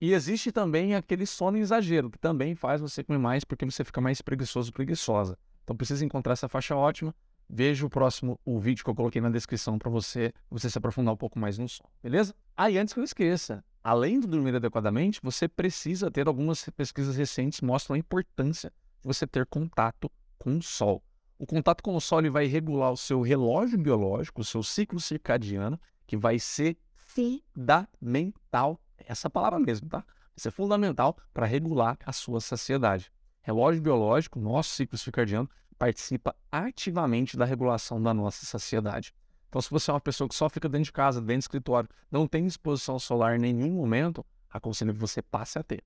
E 0.00 0.12
existe 0.12 0.52
também 0.52 0.94
aquele 0.94 1.26
sono 1.26 1.58
exagero, 1.58 2.10
que 2.10 2.18
também 2.18 2.54
faz 2.54 2.80
você 2.80 3.02
comer 3.02 3.18
mais 3.18 3.44
porque 3.44 3.64
você 3.64 3.82
fica 3.82 4.00
mais 4.00 4.22
preguiçoso, 4.22 4.72
preguiçosa. 4.72 5.36
Então, 5.64 5.76
precisa 5.76 6.04
encontrar 6.04 6.34
essa 6.34 6.48
faixa 6.48 6.76
ótima. 6.76 7.14
Veja 7.50 7.84
o 7.84 7.90
próximo 7.90 8.38
o 8.44 8.60
vídeo 8.60 8.84
que 8.84 8.90
eu 8.90 8.94
coloquei 8.94 9.20
na 9.22 9.30
descrição 9.30 9.78
para 9.78 9.90
você, 9.90 10.32
você 10.50 10.68
se 10.68 10.76
aprofundar 10.76 11.14
um 11.14 11.16
pouco 11.16 11.38
mais 11.38 11.56
no 11.56 11.66
sono, 11.68 11.88
beleza? 12.02 12.34
Ah, 12.54 12.66
antes 12.66 12.92
que 12.92 13.00
eu 13.00 13.04
esqueça, 13.04 13.64
além 13.82 14.20
de 14.20 14.26
dormir 14.26 14.54
adequadamente, 14.54 15.18
você 15.22 15.48
precisa 15.48 16.10
ter 16.10 16.28
algumas 16.28 16.68
pesquisas 16.76 17.16
recentes 17.16 17.62
mostram 17.62 17.94
a 17.94 17.98
importância 17.98 18.70
você 19.02 19.26
ter 19.26 19.46
contato 19.46 20.12
com 20.38 20.58
o 20.58 20.62
sol. 20.62 21.02
O 21.38 21.46
contato 21.46 21.82
com 21.82 21.96
o 21.96 22.00
sol 22.00 22.18
ele 22.18 22.28
vai 22.28 22.44
regular 22.46 22.92
o 22.92 22.96
seu 22.96 23.22
relógio 23.22 23.78
biológico, 23.78 24.42
o 24.42 24.44
seu 24.44 24.62
ciclo 24.62 25.00
circadiano, 25.00 25.80
que 26.06 26.18
vai 26.18 26.38
ser 26.38 26.76
fundamental, 26.94 28.78
essa 29.06 29.30
palavra 29.30 29.58
mesmo, 29.58 29.88
tá? 29.88 29.98
Vai 29.98 30.36
ser 30.36 30.50
fundamental 30.50 31.16
para 31.32 31.46
regular 31.46 31.96
a 32.04 32.12
sua 32.12 32.40
saciedade. 32.40 33.10
Relógio 33.42 33.82
biológico, 33.82 34.38
nosso 34.38 34.70
ciclo 34.70 34.98
circadiano, 34.98 35.48
participa 35.78 36.34
ativamente 36.50 37.36
da 37.36 37.44
regulação 37.44 38.02
da 38.02 38.12
nossa 38.12 38.44
saciedade. 38.44 39.14
Então, 39.48 39.62
se 39.62 39.70
você 39.70 39.90
é 39.90 39.94
uma 39.94 40.00
pessoa 40.00 40.28
que 40.28 40.34
só 40.34 40.48
fica 40.48 40.68
dentro 40.68 40.84
de 40.84 40.92
casa, 40.92 41.20
dentro 41.20 41.36
do 41.36 41.42
escritório, 41.42 41.88
não 42.10 42.26
tem 42.26 42.46
exposição 42.46 42.98
solar 42.98 43.36
em 43.36 43.38
nenhum 43.38 43.70
momento, 43.70 44.24
aconselho 44.50 44.92
que 44.92 45.00
você 45.00 45.22
passe 45.22 45.58
a 45.58 45.62
ter. 45.62 45.82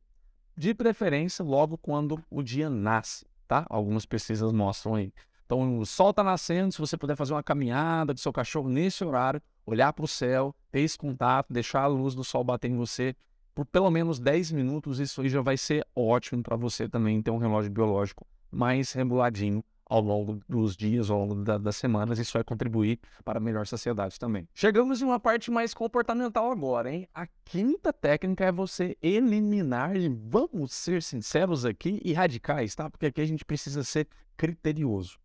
De 0.57 0.75
preferência, 0.75 1.45
logo 1.45 1.79
quando 1.79 2.23
o 2.29 2.43
dia 2.43 2.69
nasce, 2.69 3.25
tá? 3.47 3.65
Algumas 3.71 4.05
pesquisas 4.05 4.53
mostram 4.53 4.97
aí. 4.97 5.13
Então, 5.53 5.79
o 5.81 5.85
sol 5.85 6.09
está 6.09 6.25
nascendo, 6.25 6.73
se 6.73 6.79
você 6.79 6.97
puder 6.97 7.15
fazer 7.15 7.35
uma 7.35 7.43
caminhada 7.43 8.15
com 8.15 8.17
seu 8.17 8.33
cachorro 8.33 8.71
nesse 8.71 9.05
horário, 9.05 9.39
olhar 9.67 9.93
para 9.93 10.07
o 10.07 10.09
céu, 10.09 10.57
ter 10.71 10.81
esse 10.81 10.97
contato, 10.97 11.53
deixar 11.53 11.83
a 11.83 11.87
luz 11.87 12.15
do 12.15 12.25
sol 12.25 12.43
bater 12.43 12.71
em 12.71 12.77
você 12.77 13.15
por 13.55 13.67
pelo 13.67 13.91
menos 13.91 14.19
10 14.19 14.51
minutos, 14.53 14.99
isso 14.99 15.21
aí 15.21 15.29
já 15.29 15.43
vai 15.43 15.59
ser 15.59 15.87
ótimo 15.95 16.43
para 16.43 16.57
você 16.57 16.89
também 16.89 17.21
ter 17.21 17.31
um 17.31 17.37
relógio 17.37 17.71
biológico 17.71 18.27
mais 18.51 18.93
reguladinho 18.93 19.63
ao 19.85 20.01
longo 20.01 20.41
dos 20.49 20.75
dias, 20.75 21.11
ao 21.11 21.19
longo 21.19 21.35
da, 21.45 21.59
das 21.59 21.77
semanas, 21.77 22.19
isso 22.19 22.33
vai 22.33 22.43
contribuir 22.43 22.99
para 23.23 23.37
a 23.37 23.43
melhor 23.43 23.67
saciedade 23.67 24.19
também. 24.19 24.49
Chegamos 24.55 25.03
em 25.03 25.05
uma 25.05 25.21
parte 25.21 25.51
mais 25.51 25.75
comportamental 25.75 26.51
agora, 26.51 26.91
hein? 26.91 27.07
A 27.15 27.27
quinta 27.45 27.93
técnica 27.93 28.47
é 28.47 28.51
você 28.51 28.97
eliminar, 29.03 29.95
e 29.99 30.09
vamos 30.09 30.73
ser 30.73 31.03
sinceros 31.03 31.67
aqui 31.67 32.01
e 32.03 32.15
radicais, 32.15 32.75
tá? 32.75 32.89
Porque 32.89 33.05
aqui 33.05 33.21
a 33.21 33.27
gente 33.27 33.45
precisa 33.45 33.85
ser 33.85 34.09
criterioso? 34.35 35.21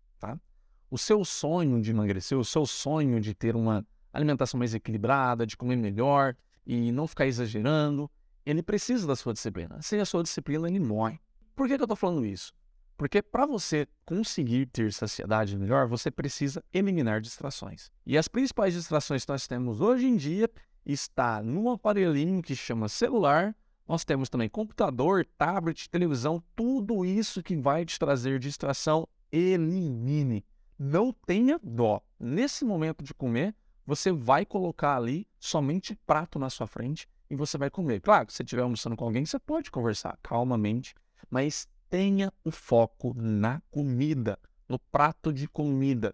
O 0.89 0.97
seu 0.97 1.25
sonho 1.25 1.81
de 1.81 1.91
emagrecer, 1.91 2.37
o 2.37 2.45
seu 2.45 2.65
sonho 2.65 3.19
de 3.19 3.33
ter 3.33 3.55
uma 3.55 3.85
alimentação 4.13 4.57
mais 4.57 4.73
equilibrada, 4.73 5.45
de 5.45 5.57
comer 5.57 5.75
melhor 5.75 6.35
e 6.65 6.91
não 6.91 7.07
ficar 7.07 7.27
exagerando, 7.27 8.09
ele 8.45 8.63
precisa 8.63 9.05
da 9.05 9.15
sua 9.15 9.33
disciplina. 9.33 9.81
Sem 9.81 9.99
a 9.99 10.05
sua 10.05 10.23
disciplina, 10.23 10.67
ele 10.67 10.79
morre. 10.79 11.19
Por 11.55 11.67
que, 11.67 11.75
que 11.75 11.81
eu 11.81 11.85
estou 11.85 11.97
falando 11.97 12.25
isso? 12.25 12.53
Porque 12.97 13.21
para 13.21 13.45
você 13.45 13.87
conseguir 14.05 14.65
ter 14.67 14.91
saciedade 14.91 15.57
melhor, 15.57 15.87
você 15.87 16.09
precisa 16.09 16.63
eliminar 16.73 17.21
distrações. 17.21 17.91
E 18.05 18.17
as 18.17 18.27
principais 18.27 18.73
distrações 18.73 19.23
que 19.23 19.31
nós 19.31 19.47
temos 19.47 19.81
hoje 19.81 20.07
em 20.07 20.15
dia 20.15 20.49
está 20.85 21.43
no 21.43 21.69
aparelhinho 21.69 22.41
que 22.41 22.55
chama 22.55 22.89
celular. 22.89 23.55
Nós 23.87 24.03
temos 24.03 24.29
também 24.29 24.49
computador, 24.49 25.25
tablet, 25.37 25.89
televisão, 25.89 26.41
tudo 26.55 27.05
isso 27.05 27.43
que 27.43 27.55
vai 27.55 27.85
te 27.85 27.99
trazer 27.99 28.39
distração, 28.39 29.07
elimine. 29.31 30.43
Não 30.79 31.11
tenha 31.11 31.59
dó. 31.63 32.01
Nesse 32.19 32.63
momento 32.63 33.03
de 33.03 33.13
comer, 33.13 33.55
você 33.85 34.11
vai 34.11 34.45
colocar 34.45 34.95
ali 34.95 35.27
somente 35.39 35.95
prato 36.05 36.37
na 36.37 36.49
sua 36.49 36.67
frente 36.67 37.07
e 37.29 37.35
você 37.35 37.57
vai 37.57 37.69
comer. 37.69 37.99
Claro, 37.99 38.29
se 38.29 38.37
você 38.37 38.43
estiver 38.43 38.61
almoçando 38.61 38.95
com 38.95 39.05
alguém, 39.05 39.25
você 39.25 39.39
pode 39.39 39.71
conversar 39.71 40.19
calmamente, 40.21 40.93
mas 41.31 41.67
tenha 41.89 42.31
o 42.43 42.51
foco 42.51 43.13
na 43.15 43.61
comida, 43.71 44.37
no 44.69 44.77
prato 44.77 45.33
de 45.33 45.47
comida. 45.47 46.13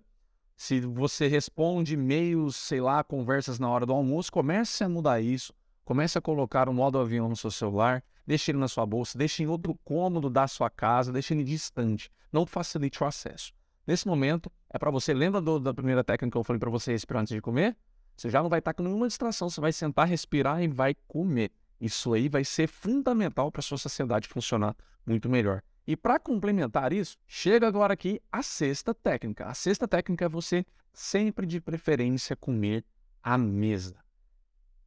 Se 0.55 0.79
você 0.79 1.27
responde 1.27 1.96
e-mails, 1.96 2.55
sei 2.55 2.79
lá, 2.79 3.03
conversas 3.03 3.60
na 3.60 3.70
hora 3.70 3.86
do 3.86 3.93
almoço, 3.93 4.32
comece 4.32 4.84
a 4.84 4.89
mudar 4.89 5.20
isso. 5.20 5.53
Comece 5.84 6.17
a 6.17 6.22
colocar 6.22 6.70
o 6.70 6.74
modo 6.74 6.98
avião 6.98 7.27
no 7.27 7.36
seu 7.36 7.51
celular, 7.51 8.01
deixe 8.25 8.51
ele 8.51 8.60
na 8.60 8.70
sua 8.70 8.86
bolsa, 8.86 9.17
deixe 9.17 9.43
em 9.43 9.48
outro 9.48 9.77
cômodo 9.84 10.29
da 10.29 10.48
sua 10.48 10.70
casa, 10.70 11.12
deixe 11.12 11.34
ele 11.34 11.43
distante. 11.43 12.10
Não 12.32 12.46
facilite 12.46 13.03
o 13.03 13.05
acesso. 13.05 13.51
Nesse 13.86 14.08
momento, 14.08 14.52
é 14.70 14.80
para 14.80 14.90
você, 14.90 15.13
lembra 15.13 15.42
do, 15.42 15.60
da 15.60 15.74
primeira 15.74 16.04
técnica 16.04 16.32
que 16.32 16.38
eu 16.38 16.44
falei 16.44 16.60
para 16.60 16.70
você 16.70 16.92
respirar 16.94 17.22
antes 17.22 17.34
de 17.34 17.42
comer? 17.42 17.75
Você 18.16 18.30
já 18.30 18.42
não 18.42 18.50
vai 18.50 18.60
estar 18.60 18.74
com 18.74 18.84
nenhuma 18.84 19.08
distração, 19.08 19.50
você 19.50 19.60
vai 19.60 19.74
sentar, 19.74 20.08
respirar 20.08 20.62
e 20.63 20.68
vai 20.68 20.96
comer. 21.08 21.52
Isso 21.82 22.13
aí 22.13 22.30
vai 22.30 22.46
ser 22.46 22.68
fundamental 22.68 23.52
para 23.52 23.60
a 23.60 23.63
sua 23.63 23.78
saciedade 23.78 24.28
funcionar 24.28 24.75
muito 25.06 25.30
melhor. 25.30 25.62
E 25.86 25.98
para 25.98 26.18
complementar 26.18 26.94
isso, 26.94 27.18
chega 27.28 27.68
agora 27.68 27.94
aqui 27.94 28.22
a 28.32 28.42
sexta 28.42 28.94
técnica. 28.94 29.46
A 29.48 29.54
sexta 29.54 29.86
técnica 29.86 30.25
é 30.25 30.30
você 30.30 30.66
sempre 30.94 31.46
de 31.46 31.60
preferência 31.60 32.38
comer 32.38 32.86
à 33.22 33.38
mesa. 33.38 33.98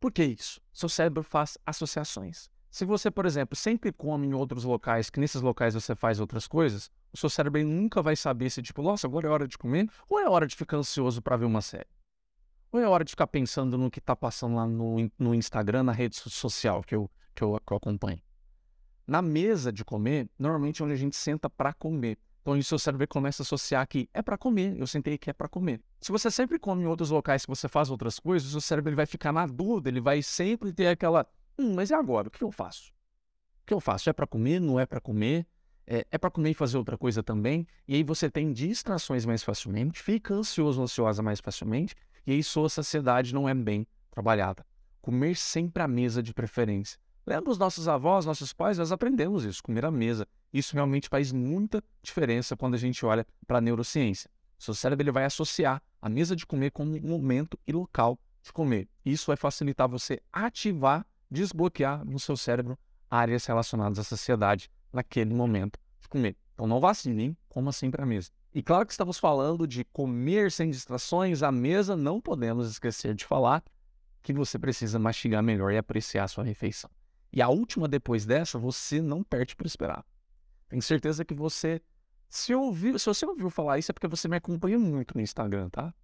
Por 0.01 0.11
que 0.11 0.25
isso? 0.25 0.61
Seu 0.73 0.89
cérebro 0.89 1.23
faz 1.23 1.59
associações. 1.67 2.49
Se 2.77 2.85
você, 2.85 3.11
por 3.11 3.25
exemplo, 3.25 3.57
sempre 3.57 3.91
come 3.91 4.27
em 4.27 4.35
outros 4.35 4.63
locais, 4.63 5.09
que 5.09 5.19
nesses 5.19 5.41
locais 5.41 5.73
você 5.73 5.95
faz 5.95 6.21
outras 6.21 6.47
coisas, 6.47 6.91
o 7.11 7.17
seu 7.17 7.31
cérebro 7.31 7.65
nunca 7.65 8.03
vai 8.03 8.15
saber 8.15 8.51
se, 8.51 8.61
tipo, 8.61 8.83
nossa, 8.83 9.07
agora 9.07 9.27
é 9.27 9.31
hora 9.31 9.49
de 9.49 9.57
comer, 9.57 9.89
ou 10.07 10.21
é 10.21 10.29
hora 10.29 10.47
de 10.47 10.55
ficar 10.55 10.77
ansioso 10.77 11.23
para 11.23 11.39
ver 11.39 11.47
uma 11.47 11.63
série. 11.63 11.89
Ou 12.71 12.79
é 12.79 12.87
hora 12.87 13.03
de 13.03 13.13
ficar 13.13 13.29
pensando 13.29 13.79
no 13.79 13.91
que 13.91 13.99
está 13.99 14.15
passando 14.15 14.57
lá 14.57 14.67
no, 14.67 15.11
no 15.19 15.35
Instagram, 15.35 15.85
na 15.85 15.93
rede 15.93 16.17
social 16.17 16.83
que 16.83 16.95
eu, 16.95 17.11
que 17.35 17.43
eu, 17.43 17.59
que 17.67 17.73
eu 17.73 17.79
acompanho. 17.79 18.21
Na 19.07 19.23
mesa 19.23 19.73
de 19.73 19.83
comer, 19.83 20.29
normalmente 20.39 20.83
é 20.83 20.85
onde 20.85 20.93
a 20.93 20.99
gente 20.99 21.17
senta 21.17 21.49
para 21.49 21.73
comer. 21.73 22.19
Então, 22.43 22.53
o 22.53 22.63
seu 22.63 22.79
cérebro 22.79 23.09
começa 23.09 23.43
a 23.43 23.45
associar 23.45 23.89
que 23.89 24.07
é 24.13 24.21
para 24.21 24.37
comer, 24.37 24.79
eu 24.79 24.87
sentei 24.87 25.17
que 25.17 25.31
é 25.31 25.33
para 25.33 25.49
comer. 25.49 25.81
Se 25.99 26.13
você 26.13 26.31
sempre 26.31 26.59
come 26.59 26.83
em 26.83 26.87
outros 26.87 27.09
locais 27.09 27.47
que 27.47 27.51
você 27.51 27.69
faz 27.69 27.91
outras 27.91 28.19
coisas, 28.21 28.49
o 28.49 28.51
seu 28.51 28.61
cérebro 28.61 28.91
ele 28.91 28.97
vai 28.97 29.07
ficar 29.07 29.33
na 29.33 29.47
dúvida, 29.47 29.89
ele 29.89 30.03
vai 30.03 30.21
sempre 30.21 30.75
ter 30.75 30.89
aquela, 30.89 31.27
hum, 31.59 31.75
mas 31.75 31.91
e 31.91 31.95
agora? 31.95 32.29
O 32.29 32.31
que 32.31 32.43
eu 32.43 32.51
faço? 32.51 32.93
O 33.63 33.67
que 33.67 33.75
eu 33.75 33.81
faço? 33.81 34.09
É 34.09 34.13
para 34.13 34.27
comer? 34.27 34.61
Não 34.61 34.79
é 34.79 34.87
para 34.87 35.01
comer? 35.01 35.47
É, 35.87 36.05
é 36.11 36.19
para 36.19 36.31
comer 36.31 36.51
e 36.51 36.55
fazer 36.55 36.77
outra 36.77 36.99
coisa 36.99 37.23
também? 37.23 37.67
E 37.87 37.95
aí 37.95 38.03
você 38.03 38.29
tem 38.29 38.53
distrações 38.53 39.25
mais 39.25 39.43
facilmente, 39.43 40.03
fica 40.03 40.35
ansioso, 40.35 40.83
ansiosa 40.83 41.23
mais 41.23 41.41
facilmente, 41.41 41.95
e 42.27 42.33
aí 42.33 42.43
sua 42.43 42.69
saciedade 42.69 43.33
não 43.33 43.49
é 43.49 43.55
bem 43.55 43.87
trabalhada. 44.11 44.67
Comer 45.01 45.37
sempre 45.37 45.83
à 45.83 45.87
mesa 45.89 46.23
de 46.23 46.35
preferência. 46.35 46.99
Lembra 47.25 47.51
os 47.51 47.59
nossos 47.59 47.89
avós, 47.89 48.25
nossos 48.25 48.53
pais? 48.53 48.79
Nós 48.79 48.93
aprendemos 48.93 49.45
isso, 49.45 49.63
comer 49.63 49.85
à 49.85 49.91
mesa. 49.91 50.27
Isso 50.53 50.75
realmente 50.75 51.09
faz 51.09 51.33
muita 51.33 51.83
diferença 52.03 52.57
quando 52.57 52.75
a 52.75 52.79
gente 52.79 53.05
olha 53.05 53.27
para 53.47 53.59
a 53.59 53.61
neurociência. 53.61 54.31
O 54.59 54.63
seu 54.63 54.75
cérebro 54.75 55.03
ele 55.03 55.13
vai 55.13 55.25
associar 55.25 55.83
a 56.01 56.09
mesa 56.09 56.35
de 56.35 56.47
comer 56.47 56.71
com 56.71 56.85
um 56.85 57.01
momento 57.01 57.59
e 57.67 57.73
local 57.73 58.19
de 58.43 58.53
comer. 58.53 58.89
Isso 59.05 59.27
vai 59.27 59.37
facilitar 59.37 59.89
você 59.89 60.21
ativar, 60.33 61.05
desbloquear 61.31 62.05
no 62.05 62.19
seu 62.19 62.37
cérebro 62.37 62.79
áreas 63.11 63.47
relacionadas 63.47 63.99
à 63.99 64.05
saciedade 64.05 64.71
naquele 64.93 65.35
momento 65.35 65.79
de 66.01 66.09
comer. 66.09 66.37
Então 66.55 66.67
não 66.67 66.81
vacile, 66.81 67.23
hein? 67.23 67.37
Coma 67.49 67.73
sempre 67.73 68.03
à 68.03 68.07
mesa. 68.07 68.31
E 68.55 68.63
claro 68.63 68.87
que 68.87 68.93
estamos 68.93 69.19
falando 69.19 69.67
de 69.67 69.85
comer 69.85 70.51
sem 70.51 70.71
distrações 70.71 71.43
à 71.43 71.53
mesa, 71.53 71.95
não 71.95 72.21
podemos 72.21 72.71
esquecer 72.71 73.15
de 73.15 73.25
falar 73.25 73.63
que 74.23 74.33
você 74.33 74.59
precisa 74.59 74.99
mastigar 74.99 75.43
melhor 75.43 75.73
e 75.73 75.77
apreciar 75.77 76.25
a 76.25 76.29
sua 76.29 76.43
refeição. 76.43 76.91
E 77.33 77.43
a 77.43 77.49
última 77.49 77.87
depois 77.87 78.25
dessa, 78.25 78.59
você 78.59 79.01
não 79.03 79.23
perde 79.23 79.55
para 79.55 79.67
esperar. 79.67 80.05
Tenho 80.69 80.83
certeza 80.83 81.25
que 81.25 81.35
você, 81.35 81.83
se 82.29 82.55
ouviu, 82.55 82.99
se 82.99 83.07
você 83.07 83.27
ouviu 83.27 83.51
falar 83.51 83.79
isso, 83.79 83.93
é 83.93 83.95
porque 83.95 84.09
você 84.09 84.27
me 84.27 84.37
acompanha 84.37 84.79
muito 84.79 85.15
no 85.15 85.21
Instagram, 85.21 85.69
tá? 85.69 85.95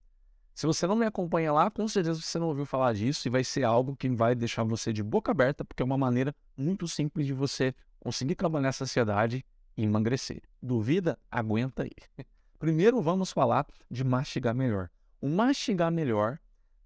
Se 0.55 0.67
você 0.67 0.87
não 0.87 0.95
me 0.95 1.07
acompanha 1.07 1.53
lá, 1.53 1.71
com 1.71 1.89
certeza 1.89 2.21
você 2.21 2.39
não 2.39 2.49
ouviu 2.49 2.67
falar 2.67 2.93
disso 2.93 3.27
e 3.27 3.31
vai 3.31 3.43
ser 3.43 3.65
algo 3.65 3.97
que 3.97 4.09
vai 4.11 4.35
deixar 4.35 4.65
você 4.65 4.93
de 4.93 5.03
boca 5.03 5.31
aberta, 5.31 5.65
porque 5.65 5.83
é 5.83 5.85
uma 5.85 5.97
maneira 5.97 6.35
muito 6.57 6.87
simples 6.87 7.27
de 7.27 7.33
você 7.33 7.75
conseguir 7.99 8.35
trabalhar 8.35 8.69
a 8.69 8.73
saciedade 8.73 9.45
e 9.77 9.85
emagrecer. 9.85 10.43
Duvida? 10.63 11.19
Aguenta 11.31 11.85
aí. 11.85 11.91
Primeiro 12.59 13.01
vamos 13.01 13.33
falar 13.33 13.67
de 13.91 14.05
mastigar 14.05 14.55
melhor. 14.55 14.91
O 15.21 15.29
mastigar 15.29 15.91
melhor 15.91 16.39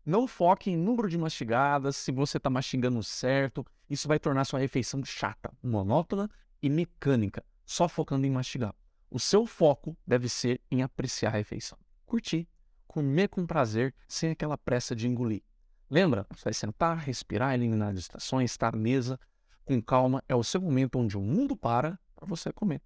não 0.04 0.28
foque 0.28 0.70
em 0.70 0.76
número 0.76 1.08
de 1.08 1.18
mastigadas, 1.18 1.96
se 1.96 2.12
você 2.12 2.36
está 2.36 2.48
mastigando 2.48 3.02
certo. 3.02 3.66
Isso 3.90 4.06
vai 4.06 4.18
tornar 4.18 4.44
sua 4.44 4.60
refeição 4.60 5.04
chata, 5.04 5.52
monótona 5.62 6.30
e 6.62 6.70
mecânica, 6.70 7.44
só 7.64 7.88
focando 7.88 8.26
em 8.26 8.30
mastigar. 8.30 8.74
O 9.10 9.18
seu 9.18 9.44
foco 9.44 9.96
deve 10.06 10.28
ser 10.28 10.60
em 10.70 10.82
apreciar 10.82 11.30
a 11.30 11.36
refeição. 11.36 11.78
Curtir, 12.04 12.48
comer 12.96 13.28
com 13.28 13.44
prazer, 13.46 13.94
sem 14.08 14.30
aquela 14.30 14.56
pressa 14.56 14.96
de 14.96 15.06
engolir. 15.06 15.42
Lembra? 15.90 16.26
Você 16.34 16.44
vai 16.44 16.54
sentar, 16.54 16.96
respirar, 16.96 17.52
eliminar 17.52 17.92
distrações, 17.92 18.50
estar 18.50 18.74
à 18.74 18.78
mesa 18.78 19.20
com 19.66 19.82
calma. 19.82 20.24
É 20.26 20.34
o 20.34 20.42
seu 20.42 20.62
momento 20.62 20.98
onde 20.98 21.14
o 21.14 21.20
mundo 21.20 21.54
para 21.54 21.98
para 22.14 22.26
você 22.26 22.50
comer. 22.50 22.80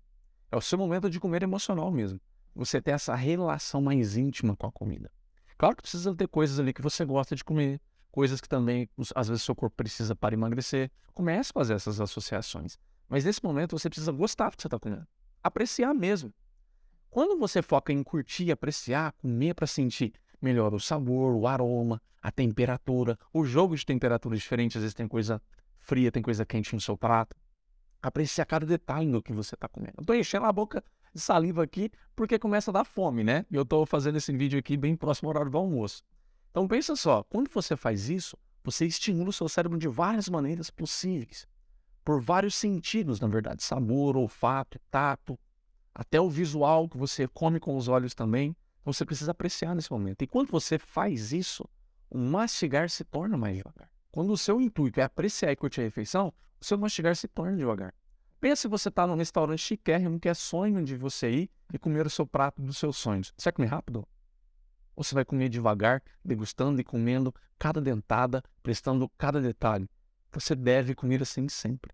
É 0.51 0.57
o 0.57 0.61
seu 0.61 0.77
momento 0.77 1.09
de 1.09 1.21
comer 1.21 1.45
emocional 1.45 1.93
mesmo. 1.93 2.21
Você 2.57 2.83
ter 2.83 2.91
essa 2.91 3.15
relação 3.15 3.81
mais 3.81 4.17
íntima 4.17 4.57
com 4.57 4.67
a 4.67 4.73
comida. 4.73 5.13
Claro 5.57 5.77
que 5.77 5.83
precisa 5.83 6.13
ter 6.13 6.27
coisas 6.27 6.59
ali 6.59 6.73
que 6.73 6.83
você 6.83 7.05
gosta 7.05 7.37
de 7.37 7.45
comer, 7.45 7.81
coisas 8.11 8.41
que 8.41 8.49
também, 8.49 8.91
às 9.15 9.29
vezes, 9.29 9.45
seu 9.45 9.55
corpo 9.55 9.77
precisa 9.77 10.17
para 10.17 10.35
emagrecer. 10.35 10.91
Comece 11.15 11.53
a 11.55 11.55
fazer 11.55 11.75
essas 11.75 12.01
associações. 12.01 12.77
Mas 13.09 13.25
nesse 13.25 13.45
momento 13.45 13.79
você 13.79 13.89
precisa 13.89 14.11
gostar 14.11 14.51
do 14.51 14.57
que 14.57 14.63
você 14.63 14.67
está 14.67 14.79
comendo. 14.81 15.07
Apreciar 15.41 15.95
mesmo. 15.95 16.35
Quando 17.11 17.37
você 17.37 17.61
foca 17.61 17.93
em 17.93 18.05
curtir, 18.05 18.53
apreciar, 18.53 19.13
comer 19.15 19.53
para 19.55 19.67
sentir 19.67 20.13
melhor 20.41 20.73
o 20.73 20.79
sabor, 20.79 21.35
o 21.35 21.45
aroma, 21.45 22.01
a 22.23 22.31
temperatura, 22.31 23.19
o 23.33 23.45
jogo 23.45 23.75
de 23.75 23.85
temperaturas 23.85 24.39
diferentes, 24.39 24.77
às 24.77 24.83
vezes 24.83 24.95
tem 24.95 25.09
coisa 25.09 25.43
fria, 25.81 26.13
tem 26.13 26.23
coisa 26.23 26.47
quente 26.47 26.73
no 26.73 26.81
seu 26.81 26.97
prato. 26.97 27.37
Apreciar 28.01 28.47
cada 28.47 28.65
detalhe 28.65 29.11
do 29.11 29.21
que 29.21 29.33
você 29.33 29.57
está 29.57 29.67
comendo. 29.67 29.95
Eu 29.99 30.03
estou 30.03 30.15
enchendo 30.15 30.47
a 30.47 30.53
boca 30.53 30.85
de 31.13 31.21
saliva 31.21 31.65
aqui 31.65 31.91
porque 32.15 32.39
começa 32.39 32.71
a 32.71 32.75
dar 32.75 32.85
fome, 32.85 33.25
né? 33.25 33.45
E 33.51 33.57
eu 33.57 33.63
estou 33.63 33.85
fazendo 33.85 34.17
esse 34.17 34.33
vídeo 34.33 34.59
aqui 34.59 34.77
bem 34.77 34.95
próximo 34.95 35.29
ao 35.29 35.35
horário 35.35 35.51
do 35.51 35.59
almoço. 35.59 36.05
Então 36.53 36.69
pensa 36.69 36.95
só, 36.95 37.25
quando 37.25 37.51
você 37.51 37.77
faz 37.77 38.09
isso, 38.09 38.39
você 38.63 38.87
estimula 38.87 39.31
o 39.31 39.33
seu 39.33 39.49
cérebro 39.49 39.77
de 39.77 39.89
várias 39.89 40.29
maneiras 40.29 40.71
possíveis. 40.71 41.45
Por 42.05 42.21
vários 42.21 42.55
sentidos, 42.55 43.19
na 43.19 43.27
verdade. 43.27 43.65
Sabor, 43.65 44.17
olfato, 44.17 44.79
tato, 44.89 45.37
até 46.01 46.19
o 46.19 46.31
visual 46.31 46.89
que 46.89 46.97
você 46.97 47.29
come 47.29 47.61
com 47.61 47.77
os 47.77 47.87
olhos 47.87 48.15
também. 48.15 48.57
Então 48.81 48.91
você 48.91 49.05
precisa 49.05 49.33
apreciar 49.33 49.75
nesse 49.75 49.93
momento. 49.93 50.23
E 50.23 50.27
quando 50.27 50.51
você 50.51 50.79
faz 50.79 51.31
isso, 51.31 51.69
o 52.09 52.17
mastigar 52.17 52.89
se 52.89 53.05
torna 53.05 53.37
mais 53.37 53.59
devagar. 53.59 53.91
Quando 54.11 54.33
o 54.33 54.39
seu 54.39 54.63
intuito 54.63 54.99
é 54.99 55.03
apreciar 55.03 55.53
e 55.53 55.57
curtir 55.57 55.83
a 55.83 55.85
refeição, 55.85 56.33
o 56.59 56.65
seu 56.65 56.79
mastigar 56.79 57.15
se 57.15 57.29
torna 57.29 57.55
devagar. 57.55 57.93
Pensa 58.41 58.63
se 58.63 58.69
você 58.69 58.89
está 58.89 59.07
num 59.07 59.15
restaurante 59.15 59.61
chiquérrimo 59.61 60.19
que 60.19 60.31
é 60.31 60.33
sonho 60.33 60.83
de 60.83 60.97
você 60.97 61.31
ir 61.31 61.51
e 61.71 61.79
comer 61.79 62.07
o 62.07 62.11
seu 62.11 62.27
prato 62.27 62.63
dos 62.63 62.79
seus 62.79 62.97
sonhos. 62.97 63.35
Você 63.37 63.51
vai 63.51 63.53
comer 63.53 63.69
rápido? 63.69 64.09
Ou 64.97 65.05
você 65.05 65.15
vai 65.15 65.27
comer 65.27 65.51
devagar, 65.51 66.03
degustando 66.25 66.81
e 66.81 66.85
comendo 66.85 67.35
cada 67.59 67.79
dentada, 67.79 68.43
prestando 68.63 69.07
cada 69.19 69.39
detalhe? 69.39 69.87
Você 70.33 70.55
deve 70.55 70.95
comer 70.95 71.21
assim 71.21 71.47
sempre. 71.47 71.93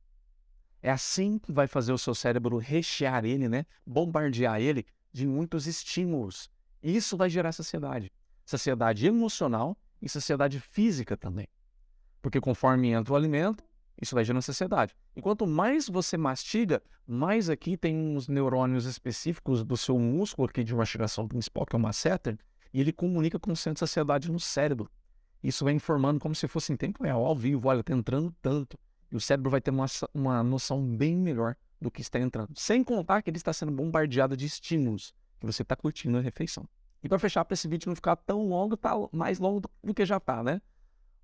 É 0.86 0.90
assim 0.92 1.36
que 1.36 1.50
vai 1.50 1.66
fazer 1.66 1.92
o 1.92 1.98
seu 1.98 2.14
cérebro 2.14 2.58
rechear 2.58 3.24
ele, 3.24 3.48
né? 3.48 3.66
Bombardear 3.84 4.60
ele 4.60 4.86
de 5.12 5.26
muitos 5.26 5.66
estímulos. 5.66 6.48
Isso 6.80 7.16
vai 7.16 7.28
gerar 7.28 7.50
saciedade. 7.50 8.12
Saciedade 8.44 9.04
emocional 9.04 9.76
e 10.00 10.08
saciedade 10.08 10.60
física 10.60 11.16
também. 11.16 11.48
Porque 12.22 12.40
conforme 12.40 12.92
entra 12.92 13.12
o 13.12 13.16
alimento, 13.16 13.64
isso 14.00 14.14
vai 14.14 14.22
gerando 14.22 14.42
saciedade. 14.42 14.94
E 15.16 15.20
quanto 15.20 15.44
mais 15.44 15.88
você 15.88 16.16
mastiga, 16.16 16.80
mais 17.04 17.50
aqui 17.50 17.76
tem 17.76 17.96
uns 17.96 18.28
neurônios 18.28 18.84
específicos 18.84 19.64
do 19.64 19.76
seu 19.76 19.98
músculo 19.98 20.48
aqui 20.48 20.62
de 20.62 20.72
mastigação 20.72 21.26
principal, 21.26 21.66
que 21.66 21.74
é 21.74 21.78
o 21.80 21.82
masseter, 21.82 22.38
e 22.72 22.80
ele 22.80 22.92
comunica 22.92 23.40
com 23.40 23.50
o 23.50 23.56
centro 23.56 23.74
de 23.74 23.80
saciedade 23.80 24.30
no 24.30 24.38
cérebro. 24.38 24.88
Isso 25.42 25.64
vai 25.64 25.74
informando 25.74 26.20
como 26.20 26.36
se 26.36 26.46
fosse 26.46 26.72
em 26.72 26.76
tempo 26.76 27.02
real, 27.02 27.24
ao 27.26 27.34
vivo, 27.34 27.66
olha, 27.66 27.80
está 27.80 27.92
entrando 27.92 28.32
tanto. 28.40 28.78
E 29.10 29.16
o 29.16 29.20
cérebro 29.20 29.50
vai 29.50 29.60
ter 29.60 29.70
uma, 29.70 29.86
uma 30.12 30.42
noção 30.42 30.84
bem 30.84 31.16
melhor 31.16 31.56
do 31.80 31.90
que 31.90 32.00
está 32.00 32.18
entrando. 32.18 32.52
Sem 32.56 32.82
contar 32.82 33.22
que 33.22 33.30
ele 33.30 33.36
está 33.36 33.52
sendo 33.52 33.72
bombardeado 33.72 34.36
de 34.36 34.46
estímulos, 34.46 35.14
que 35.38 35.46
você 35.46 35.62
está 35.62 35.76
curtindo 35.76 36.18
a 36.18 36.20
refeição. 36.20 36.68
E 37.02 37.08
para 37.08 37.18
fechar, 37.18 37.44
para 37.44 37.54
esse 37.54 37.68
vídeo 37.68 37.88
não 37.88 37.94
ficar 37.94 38.16
tão 38.16 38.48
longo, 38.48 38.76
tá 38.76 38.92
mais 39.12 39.38
longo 39.38 39.62
do 39.82 39.94
que 39.94 40.04
já 40.04 40.18
tá, 40.18 40.42
né? 40.42 40.60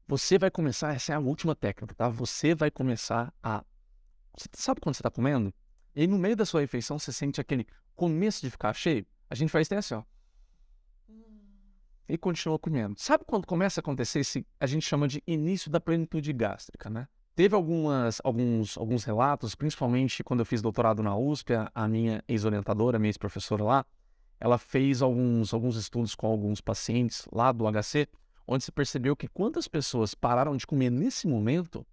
Você 0.06 0.38
vai 0.38 0.50
começar, 0.50 0.94
essa 0.94 1.12
é 1.12 1.16
a 1.16 1.20
última 1.20 1.54
técnica, 1.54 1.94
tá? 1.94 2.08
Você 2.08 2.54
vai 2.54 2.70
começar 2.70 3.32
a. 3.42 3.64
Você 4.36 4.48
sabe 4.52 4.80
quando 4.80 4.94
você 4.94 5.00
está 5.00 5.10
comendo? 5.10 5.52
E 5.94 6.06
no 6.06 6.18
meio 6.18 6.36
da 6.36 6.44
sua 6.44 6.60
refeição, 6.60 6.98
você 6.98 7.12
sente 7.12 7.40
aquele 7.40 7.66
começo 7.94 8.40
de 8.42 8.50
ficar 8.50 8.72
cheio? 8.74 9.06
A 9.28 9.34
gente 9.34 9.50
faz 9.50 9.70
assim, 9.72 9.94
ó. 9.94 10.02
E 12.08 12.18
continua 12.18 12.58
comendo. 12.58 12.94
Sabe 12.98 13.24
quando 13.24 13.46
começa 13.46 13.80
a 13.80 13.82
acontecer 13.82 14.20
esse. 14.20 14.46
A 14.60 14.66
gente 14.66 14.86
chama 14.86 15.08
de 15.08 15.22
início 15.26 15.70
da 15.70 15.80
plenitude 15.80 16.32
gástrica, 16.32 16.90
né? 16.90 17.08
Teve 17.34 17.54
algumas, 17.54 18.20
alguns, 18.22 18.76
alguns 18.76 19.04
relatos, 19.04 19.54
principalmente 19.54 20.22
quando 20.22 20.40
eu 20.40 20.46
fiz 20.46 20.60
doutorado 20.60 21.02
na 21.02 21.16
USP, 21.16 21.54
a, 21.74 21.88
minha 21.88 22.22
ex-orientadora, 22.28 22.98
minha 22.98 23.08
ex-professora 23.08 23.64
lá, 23.64 23.86
ela 24.38 24.58
fez 24.58 25.00
alguns, 25.00 25.54
alguns 25.54 25.76
estudos 25.76 26.14
com 26.14 26.26
alguns 26.26 26.60
pacientes 26.60 27.26
lá 27.32 27.50
do 27.50 27.64
HC, 27.64 28.06
onde 28.46 28.64
se 28.64 28.70
percebeu 28.70 29.16
que 29.16 29.28
quantas 29.28 29.66
pessoas 29.66 30.14
pararam 30.14 30.56
de 30.58 30.66
comer 30.66 30.90
nesse 30.90 31.26
momento, 31.26 31.86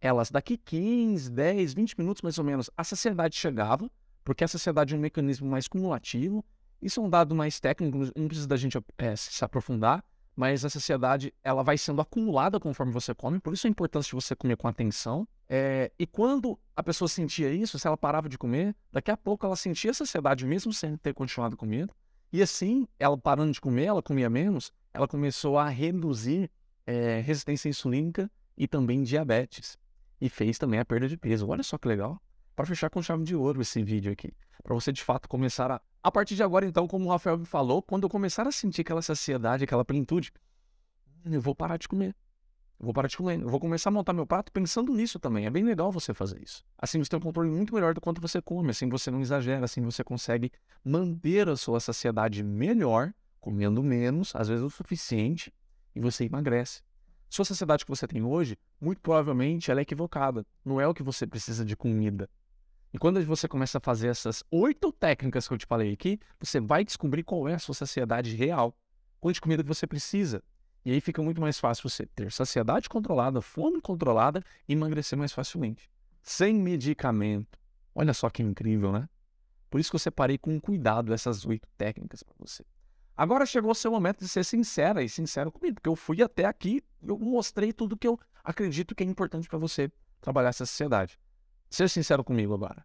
elas 0.00 0.28
daqui 0.28 0.56
15, 0.56 1.30
10, 1.30 1.74
20 1.74 1.98
minutos 1.98 2.22
mais 2.22 2.36
ou 2.38 2.44
menos, 2.44 2.68
a 2.76 2.82
saciedade 2.82 3.36
chegava, 3.36 3.88
porque 4.24 4.42
a 4.42 4.48
saciedade 4.48 4.92
é 4.92 4.96
um 4.96 5.00
mecanismo 5.00 5.48
mais 5.48 5.68
cumulativo. 5.68 6.44
Isso 6.82 6.98
é 6.98 7.02
um 7.02 7.10
dado 7.10 7.32
mais 7.32 7.60
técnico, 7.60 7.98
não 8.16 8.26
precisa 8.26 8.48
da 8.48 8.56
gente 8.56 8.76
é, 8.98 9.14
se 9.14 9.44
aprofundar, 9.44 10.02
mas 10.34 10.64
a 10.64 10.70
saciedade 10.70 11.34
ela 11.42 11.62
vai 11.62 11.76
sendo 11.76 12.00
acumulada 12.00 12.58
conforme 12.58 12.92
você 12.92 13.14
come, 13.14 13.40
por 13.40 13.52
isso 13.52 13.66
a 13.66 13.70
importância 13.70 14.10
de 14.10 14.14
você 14.14 14.34
comer 14.34 14.56
com 14.56 14.68
atenção. 14.68 15.26
É, 15.48 15.90
e 15.98 16.06
quando 16.06 16.58
a 16.76 16.82
pessoa 16.82 17.08
sentia 17.08 17.52
isso, 17.52 17.78
se 17.78 17.86
ela 17.86 17.96
parava 17.96 18.28
de 18.28 18.38
comer, 18.38 18.74
daqui 18.92 19.10
a 19.10 19.16
pouco 19.16 19.44
ela 19.44 19.56
sentia 19.56 19.92
saciedade 19.92 20.46
mesmo 20.46 20.72
sem 20.72 20.96
ter 20.96 21.12
continuado 21.12 21.56
comendo. 21.56 21.94
E 22.32 22.40
assim, 22.40 22.86
ela 22.98 23.18
parando 23.18 23.52
de 23.52 23.60
comer, 23.60 23.86
ela 23.86 24.02
comia 24.02 24.30
menos, 24.30 24.72
ela 24.94 25.08
começou 25.08 25.58
a 25.58 25.68
reduzir 25.68 26.50
é, 26.86 27.20
resistência 27.20 27.68
insulínica 27.68 28.30
e 28.56 28.68
também 28.68 29.02
diabetes. 29.02 29.76
E 30.20 30.28
fez 30.28 30.58
também 30.58 30.78
a 30.78 30.84
perda 30.84 31.08
de 31.08 31.16
peso. 31.16 31.48
Olha 31.48 31.62
só 31.62 31.78
que 31.78 31.88
legal. 31.88 32.20
Para 32.54 32.66
fechar 32.66 32.90
com 32.90 33.02
chave 33.02 33.24
de 33.24 33.34
ouro 33.34 33.60
esse 33.62 33.82
vídeo 33.82 34.12
aqui. 34.12 34.32
Para 34.62 34.74
você 34.74 34.92
de 34.92 35.02
fato 35.02 35.28
começar 35.28 35.70
a. 35.70 35.80
A 36.02 36.10
partir 36.10 36.34
de 36.34 36.42
agora, 36.42 36.64
então, 36.64 36.88
como 36.88 37.06
o 37.06 37.08
Rafael 37.10 37.38
me 37.38 37.44
falou, 37.44 37.82
quando 37.82 38.04
eu 38.04 38.08
começar 38.08 38.46
a 38.46 38.52
sentir 38.52 38.80
aquela 38.80 39.02
saciedade, 39.02 39.64
aquela 39.64 39.84
plenitude, 39.84 40.32
eu 41.24 41.40
vou 41.40 41.54
parar 41.54 41.76
de 41.76 41.86
comer. 41.86 42.16
Eu 42.78 42.86
vou 42.86 42.94
parar 42.94 43.08
de 43.08 43.16
comer. 43.16 43.40
Eu 43.40 43.48
vou 43.48 43.60
começar 43.60 43.90
a 43.90 43.92
montar 43.92 44.14
meu 44.14 44.26
prato 44.26 44.50
pensando 44.50 44.92
nisso 44.94 45.18
também. 45.18 45.44
É 45.44 45.50
bem 45.50 45.62
legal 45.62 45.92
você 45.92 46.14
fazer 46.14 46.42
isso. 46.42 46.64
Assim 46.78 46.98
você 46.98 47.10
tem 47.10 47.18
um 47.18 47.22
controle 47.22 47.50
muito 47.50 47.74
melhor 47.74 47.92
do 47.92 48.00
quanto 48.00 48.20
você 48.20 48.40
come. 48.40 48.70
Assim 48.70 48.88
você 48.88 49.10
não 49.10 49.20
exagera. 49.20 49.66
Assim 49.66 49.82
você 49.82 50.02
consegue 50.02 50.50
manter 50.82 51.48
a 51.48 51.56
sua 51.56 51.78
saciedade 51.78 52.42
melhor 52.42 53.12
comendo 53.40 53.82
menos, 53.82 54.34
às 54.36 54.48
vezes 54.48 54.62
o 54.62 54.70
suficiente, 54.70 55.52
e 55.94 56.00
você 56.00 56.24
emagrece. 56.24 56.82
Sua 57.28 57.44
saciedade 57.44 57.84
que 57.84 57.90
você 57.90 58.06
tem 58.06 58.22
hoje, 58.22 58.58
muito 58.80 59.00
provavelmente 59.00 59.70
ela 59.70 59.80
é 59.80 59.82
equivocada. 59.82 60.44
Não 60.64 60.80
é 60.80 60.86
o 60.86 60.94
que 60.94 61.02
você 61.02 61.26
precisa 61.26 61.64
de 61.64 61.76
comida. 61.76 62.28
E 62.92 62.98
quando 62.98 63.24
você 63.24 63.46
começa 63.46 63.78
a 63.78 63.80
fazer 63.80 64.08
essas 64.08 64.42
oito 64.50 64.90
técnicas 64.90 65.46
que 65.46 65.54
eu 65.54 65.58
te 65.58 65.66
falei 65.66 65.92
aqui, 65.92 66.18
você 66.40 66.60
vai 66.60 66.84
descobrir 66.84 67.22
qual 67.22 67.48
é 67.48 67.54
a 67.54 67.58
sua 67.58 67.74
saciedade 67.74 68.34
real. 68.34 68.76
Quanto 69.20 69.40
comida 69.40 69.62
que 69.62 69.68
você 69.68 69.86
precisa. 69.86 70.42
E 70.84 70.90
aí 70.92 71.00
fica 71.00 71.22
muito 71.22 71.40
mais 71.40 71.60
fácil 71.60 71.88
você 71.88 72.06
ter 72.06 72.32
saciedade 72.32 72.88
controlada, 72.88 73.40
fome 73.40 73.80
controlada 73.80 74.42
e 74.68 74.72
emagrecer 74.72 75.18
mais 75.18 75.32
facilmente. 75.32 75.90
Sem 76.22 76.54
medicamento. 76.54 77.58
Olha 77.94 78.14
só 78.14 78.30
que 78.30 78.42
incrível, 78.42 78.90
né? 78.90 79.08
Por 79.68 79.78
isso 79.78 79.90
que 79.90 79.96
eu 79.96 80.00
separei 80.00 80.38
com 80.38 80.58
cuidado 80.58 81.12
essas 81.12 81.44
oito 81.44 81.68
técnicas 81.76 82.22
para 82.22 82.34
você. 82.38 82.64
Agora 83.16 83.44
chegou 83.44 83.70
o 83.70 83.74
seu 83.74 83.90
momento 83.90 84.20
de 84.20 84.28
ser 84.28 84.44
sincera 84.44 85.02
e 85.02 85.08
sincero 85.08 85.52
comigo, 85.52 85.74
porque 85.74 85.88
eu 85.88 85.96
fui 85.96 86.22
até 86.22 86.46
aqui 86.46 86.82
eu 87.02 87.18
mostrei 87.18 87.72
tudo 87.72 87.96
que 87.96 88.06
eu 88.06 88.18
acredito 88.44 88.94
que 88.94 89.02
é 89.02 89.06
importante 89.06 89.48
para 89.48 89.58
você 89.58 89.90
trabalhar 90.20 90.50
essa 90.50 90.66
sociedade. 90.66 91.18
Ser 91.70 91.88
sincero 91.88 92.24
comigo 92.24 92.52
agora. 92.52 92.84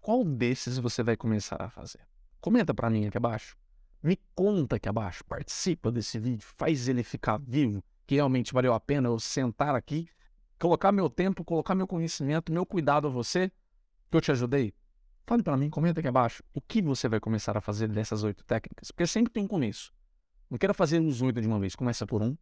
Qual 0.00 0.24
desses 0.24 0.76
você 0.76 1.04
vai 1.04 1.16
começar 1.16 1.62
a 1.62 1.70
fazer? 1.70 2.00
Comenta 2.40 2.74
para 2.74 2.90
mim 2.90 3.06
aqui 3.06 3.16
abaixo. 3.16 3.56
Me 4.02 4.18
conta 4.34 4.74
aqui 4.74 4.88
abaixo. 4.88 5.24
Participa 5.24 5.92
desse 5.92 6.18
vídeo. 6.18 6.46
Faz 6.56 6.88
ele 6.88 7.04
ficar 7.04 7.38
vivo. 7.38 7.82
Que 8.06 8.16
realmente 8.16 8.52
valeu 8.52 8.74
a 8.74 8.80
pena 8.80 9.08
eu 9.08 9.20
sentar 9.20 9.74
aqui, 9.74 10.08
colocar 10.58 10.90
meu 10.90 11.10
tempo, 11.10 11.44
colocar 11.44 11.74
meu 11.74 11.86
conhecimento, 11.86 12.50
meu 12.50 12.64
cuidado 12.64 13.06
a 13.06 13.10
você, 13.10 13.52
que 14.10 14.16
eu 14.16 14.20
te 14.20 14.32
ajudei. 14.32 14.74
Fale 15.26 15.42
para 15.42 15.58
mim, 15.58 15.68
comenta 15.68 16.00
aqui 16.00 16.08
abaixo 16.08 16.42
o 16.54 16.60
que 16.60 16.80
você 16.80 17.06
vai 17.06 17.20
começar 17.20 17.54
a 17.56 17.60
fazer 17.60 17.86
dessas 17.86 18.24
oito 18.24 18.42
técnicas. 18.44 18.90
Porque 18.90 19.06
sempre 19.06 19.30
tem 19.32 19.44
um 19.44 19.48
começo. 19.48 19.92
Não 20.50 20.56
queira 20.56 20.72
fazer 20.72 21.00
os 21.00 21.20
oito 21.20 21.40
de 21.40 21.46
uma 21.46 21.60
vez. 21.60 21.76
Começa 21.76 22.06
por 22.06 22.22
um, 22.22 22.36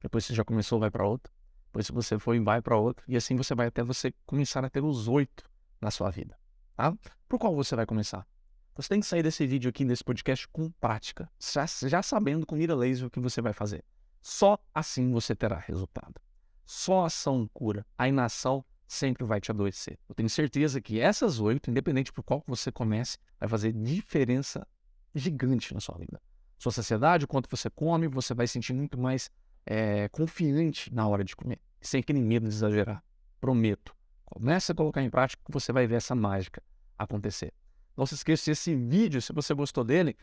depois 0.00 0.24
você 0.24 0.34
já 0.34 0.44
começou, 0.44 0.80
vai 0.80 0.90
para 0.90 1.06
outro. 1.06 1.32
Depois 1.72 1.88
você 1.88 2.18
foi, 2.18 2.38
vai 2.38 2.60
para 2.60 2.76
outro. 2.76 3.02
E 3.08 3.16
assim 3.16 3.34
você 3.34 3.54
vai 3.54 3.66
até 3.66 3.82
você 3.82 4.12
começar 4.26 4.62
a 4.62 4.68
ter 4.68 4.84
os 4.84 5.08
oito 5.08 5.42
na 5.80 5.90
sua 5.90 6.10
vida. 6.10 6.38
Tá? 6.76 6.94
Por 7.26 7.38
qual 7.38 7.56
você 7.56 7.74
vai 7.74 7.86
começar? 7.86 8.26
Você 8.74 8.90
tem 8.90 9.00
que 9.00 9.06
sair 9.06 9.22
desse 9.22 9.46
vídeo 9.46 9.70
aqui, 9.70 9.82
desse 9.82 10.04
podcast, 10.04 10.46
com 10.48 10.70
prática. 10.72 11.30
Já, 11.40 11.64
já 11.88 12.02
sabendo 12.02 12.44
com 12.44 12.56
mira 12.56 12.74
laser 12.74 13.06
o 13.06 13.10
que 13.10 13.18
você 13.18 13.40
vai 13.40 13.54
fazer. 13.54 13.82
Só 14.20 14.58
assim 14.74 15.10
você 15.10 15.34
terá 15.34 15.58
resultado. 15.58 16.20
Só 16.66 17.06
ação 17.06 17.48
cura. 17.54 17.86
A 17.96 18.06
inação 18.06 18.62
sempre 18.86 19.24
vai 19.24 19.40
te 19.40 19.50
adoecer. 19.50 19.98
Eu 20.06 20.14
tenho 20.14 20.28
certeza 20.28 20.78
que 20.78 21.00
essas 21.00 21.40
oito, 21.40 21.70
independente 21.70 22.12
por 22.12 22.22
qual 22.22 22.44
você 22.46 22.70
comece, 22.70 23.16
vai 23.40 23.48
fazer 23.48 23.72
diferença 23.72 24.66
gigante 25.14 25.72
na 25.72 25.80
sua 25.80 25.96
vida. 25.96 26.20
Sua 26.58 26.70
saciedade, 26.70 27.24
o 27.24 27.28
quanto 27.28 27.48
você 27.50 27.70
come, 27.70 28.08
você 28.08 28.34
vai 28.34 28.46
sentir 28.46 28.74
muito 28.74 29.00
mais 29.00 29.30
é, 29.66 30.08
confiante 30.08 30.92
na 30.92 31.06
hora 31.06 31.24
de 31.24 31.34
comer, 31.36 31.60
sem 31.80 32.00
aquele 32.00 32.20
medo 32.20 32.48
de 32.48 32.54
exagerar. 32.54 33.02
Prometo. 33.40 33.94
Comece 34.24 34.72
a 34.72 34.74
colocar 34.74 35.02
em 35.02 35.10
prática 35.10 35.42
que 35.44 35.52
você 35.52 35.72
vai 35.72 35.86
ver 35.86 35.96
essa 35.96 36.14
mágica 36.14 36.62
acontecer. 36.98 37.52
Não 37.96 38.06
se 38.06 38.14
esqueça 38.14 38.50
desse 38.50 38.74
vídeo, 38.74 39.20
se 39.20 39.32
você 39.32 39.52
gostou 39.52 39.84
dele, 39.84 40.16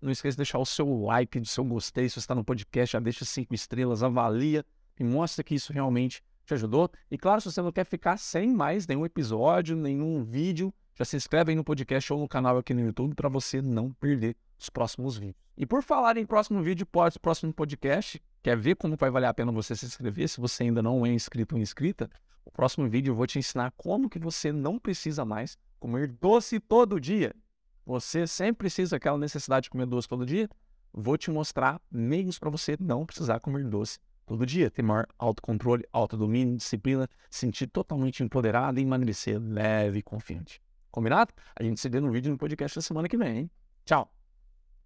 não 0.00 0.10
esqueça 0.10 0.32
de 0.32 0.38
deixar 0.38 0.58
o 0.58 0.66
seu 0.66 1.02
like, 1.02 1.38
de 1.38 1.48
seu 1.48 1.64
gostei, 1.64 2.08
se 2.08 2.14
você 2.14 2.20
está 2.20 2.34
no 2.34 2.44
podcast, 2.44 2.94
já 2.94 3.00
deixa 3.00 3.24
cinco 3.24 3.54
estrelas, 3.54 4.02
avalia 4.02 4.64
e 4.98 5.04
mostra 5.04 5.44
que 5.44 5.54
isso 5.54 5.72
realmente 5.72 6.22
te 6.44 6.54
ajudou. 6.54 6.90
E 7.08 7.16
claro, 7.16 7.40
se 7.40 7.50
você 7.50 7.62
não 7.62 7.70
quer 7.70 7.86
ficar 7.86 8.16
sem 8.16 8.52
mais 8.52 8.86
nenhum 8.88 9.06
episódio, 9.06 9.76
nenhum 9.76 10.24
vídeo, 10.24 10.74
já 10.94 11.04
se 11.04 11.16
inscreve 11.16 11.52
aí 11.52 11.56
no 11.56 11.62
podcast 11.62 12.12
ou 12.12 12.18
no 12.18 12.28
canal 12.28 12.58
aqui 12.58 12.74
no 12.74 12.80
YouTube 12.80 13.14
para 13.14 13.28
você 13.28 13.62
não 13.62 13.92
perder 13.92 14.36
os 14.62 14.70
próximos 14.70 15.18
vídeos. 15.18 15.36
E 15.56 15.66
por 15.66 15.82
falar 15.82 16.16
em 16.16 16.24
próximo 16.24 16.62
vídeo, 16.62 16.86
próximo 17.20 17.52
podcast, 17.52 18.22
quer 18.42 18.56
ver 18.56 18.76
como 18.76 18.96
vai 18.96 19.10
valer 19.10 19.26
a 19.26 19.34
pena 19.34 19.52
você 19.52 19.74
se 19.74 19.86
inscrever 19.86 20.28
se 20.28 20.40
você 20.40 20.64
ainda 20.64 20.82
não 20.82 21.04
é 21.04 21.10
inscrito 21.10 21.54
ou 21.54 21.60
inscrita? 21.60 22.08
O 22.44 22.50
próximo 22.50 22.88
vídeo 22.88 23.10
eu 23.10 23.14
vou 23.14 23.26
te 23.26 23.38
ensinar 23.38 23.72
como 23.76 24.08
que 24.08 24.18
você 24.18 24.52
não 24.52 24.78
precisa 24.78 25.24
mais 25.24 25.58
comer 25.78 26.08
doce 26.08 26.60
todo 26.60 27.00
dia. 27.00 27.34
Você 27.84 28.26
sempre 28.26 28.58
precisa 28.58 28.96
aquela 28.96 29.18
necessidade 29.18 29.64
de 29.64 29.70
comer 29.70 29.86
doce 29.86 30.08
todo 30.08 30.24
dia? 30.24 30.48
Vou 30.92 31.16
te 31.16 31.30
mostrar 31.30 31.80
meios 31.90 32.38
para 32.38 32.50
você 32.50 32.76
não 32.78 33.04
precisar 33.04 33.40
comer 33.40 33.64
doce 33.64 33.98
todo 34.24 34.46
dia, 34.46 34.70
ter 34.70 34.82
maior 34.82 35.06
autocontrole, 35.18 35.84
autodomínio, 35.92 36.56
disciplina, 36.56 37.08
sentir 37.28 37.66
totalmente 37.66 38.22
empoderado 38.22 38.78
e 38.78 38.82
emagrecer 38.82 39.40
leve 39.40 39.98
e 39.98 40.02
confiante. 40.02 40.62
Combinado? 40.90 41.32
A 41.56 41.62
gente 41.62 41.80
se 41.80 41.88
vê 41.88 42.00
no 42.00 42.10
vídeo 42.10 42.30
no 42.30 42.38
podcast 42.38 42.78
da 42.78 42.82
semana 42.82 43.08
que 43.08 43.16
vem, 43.16 43.38
hein? 43.38 43.50
Tchau! 43.84 44.21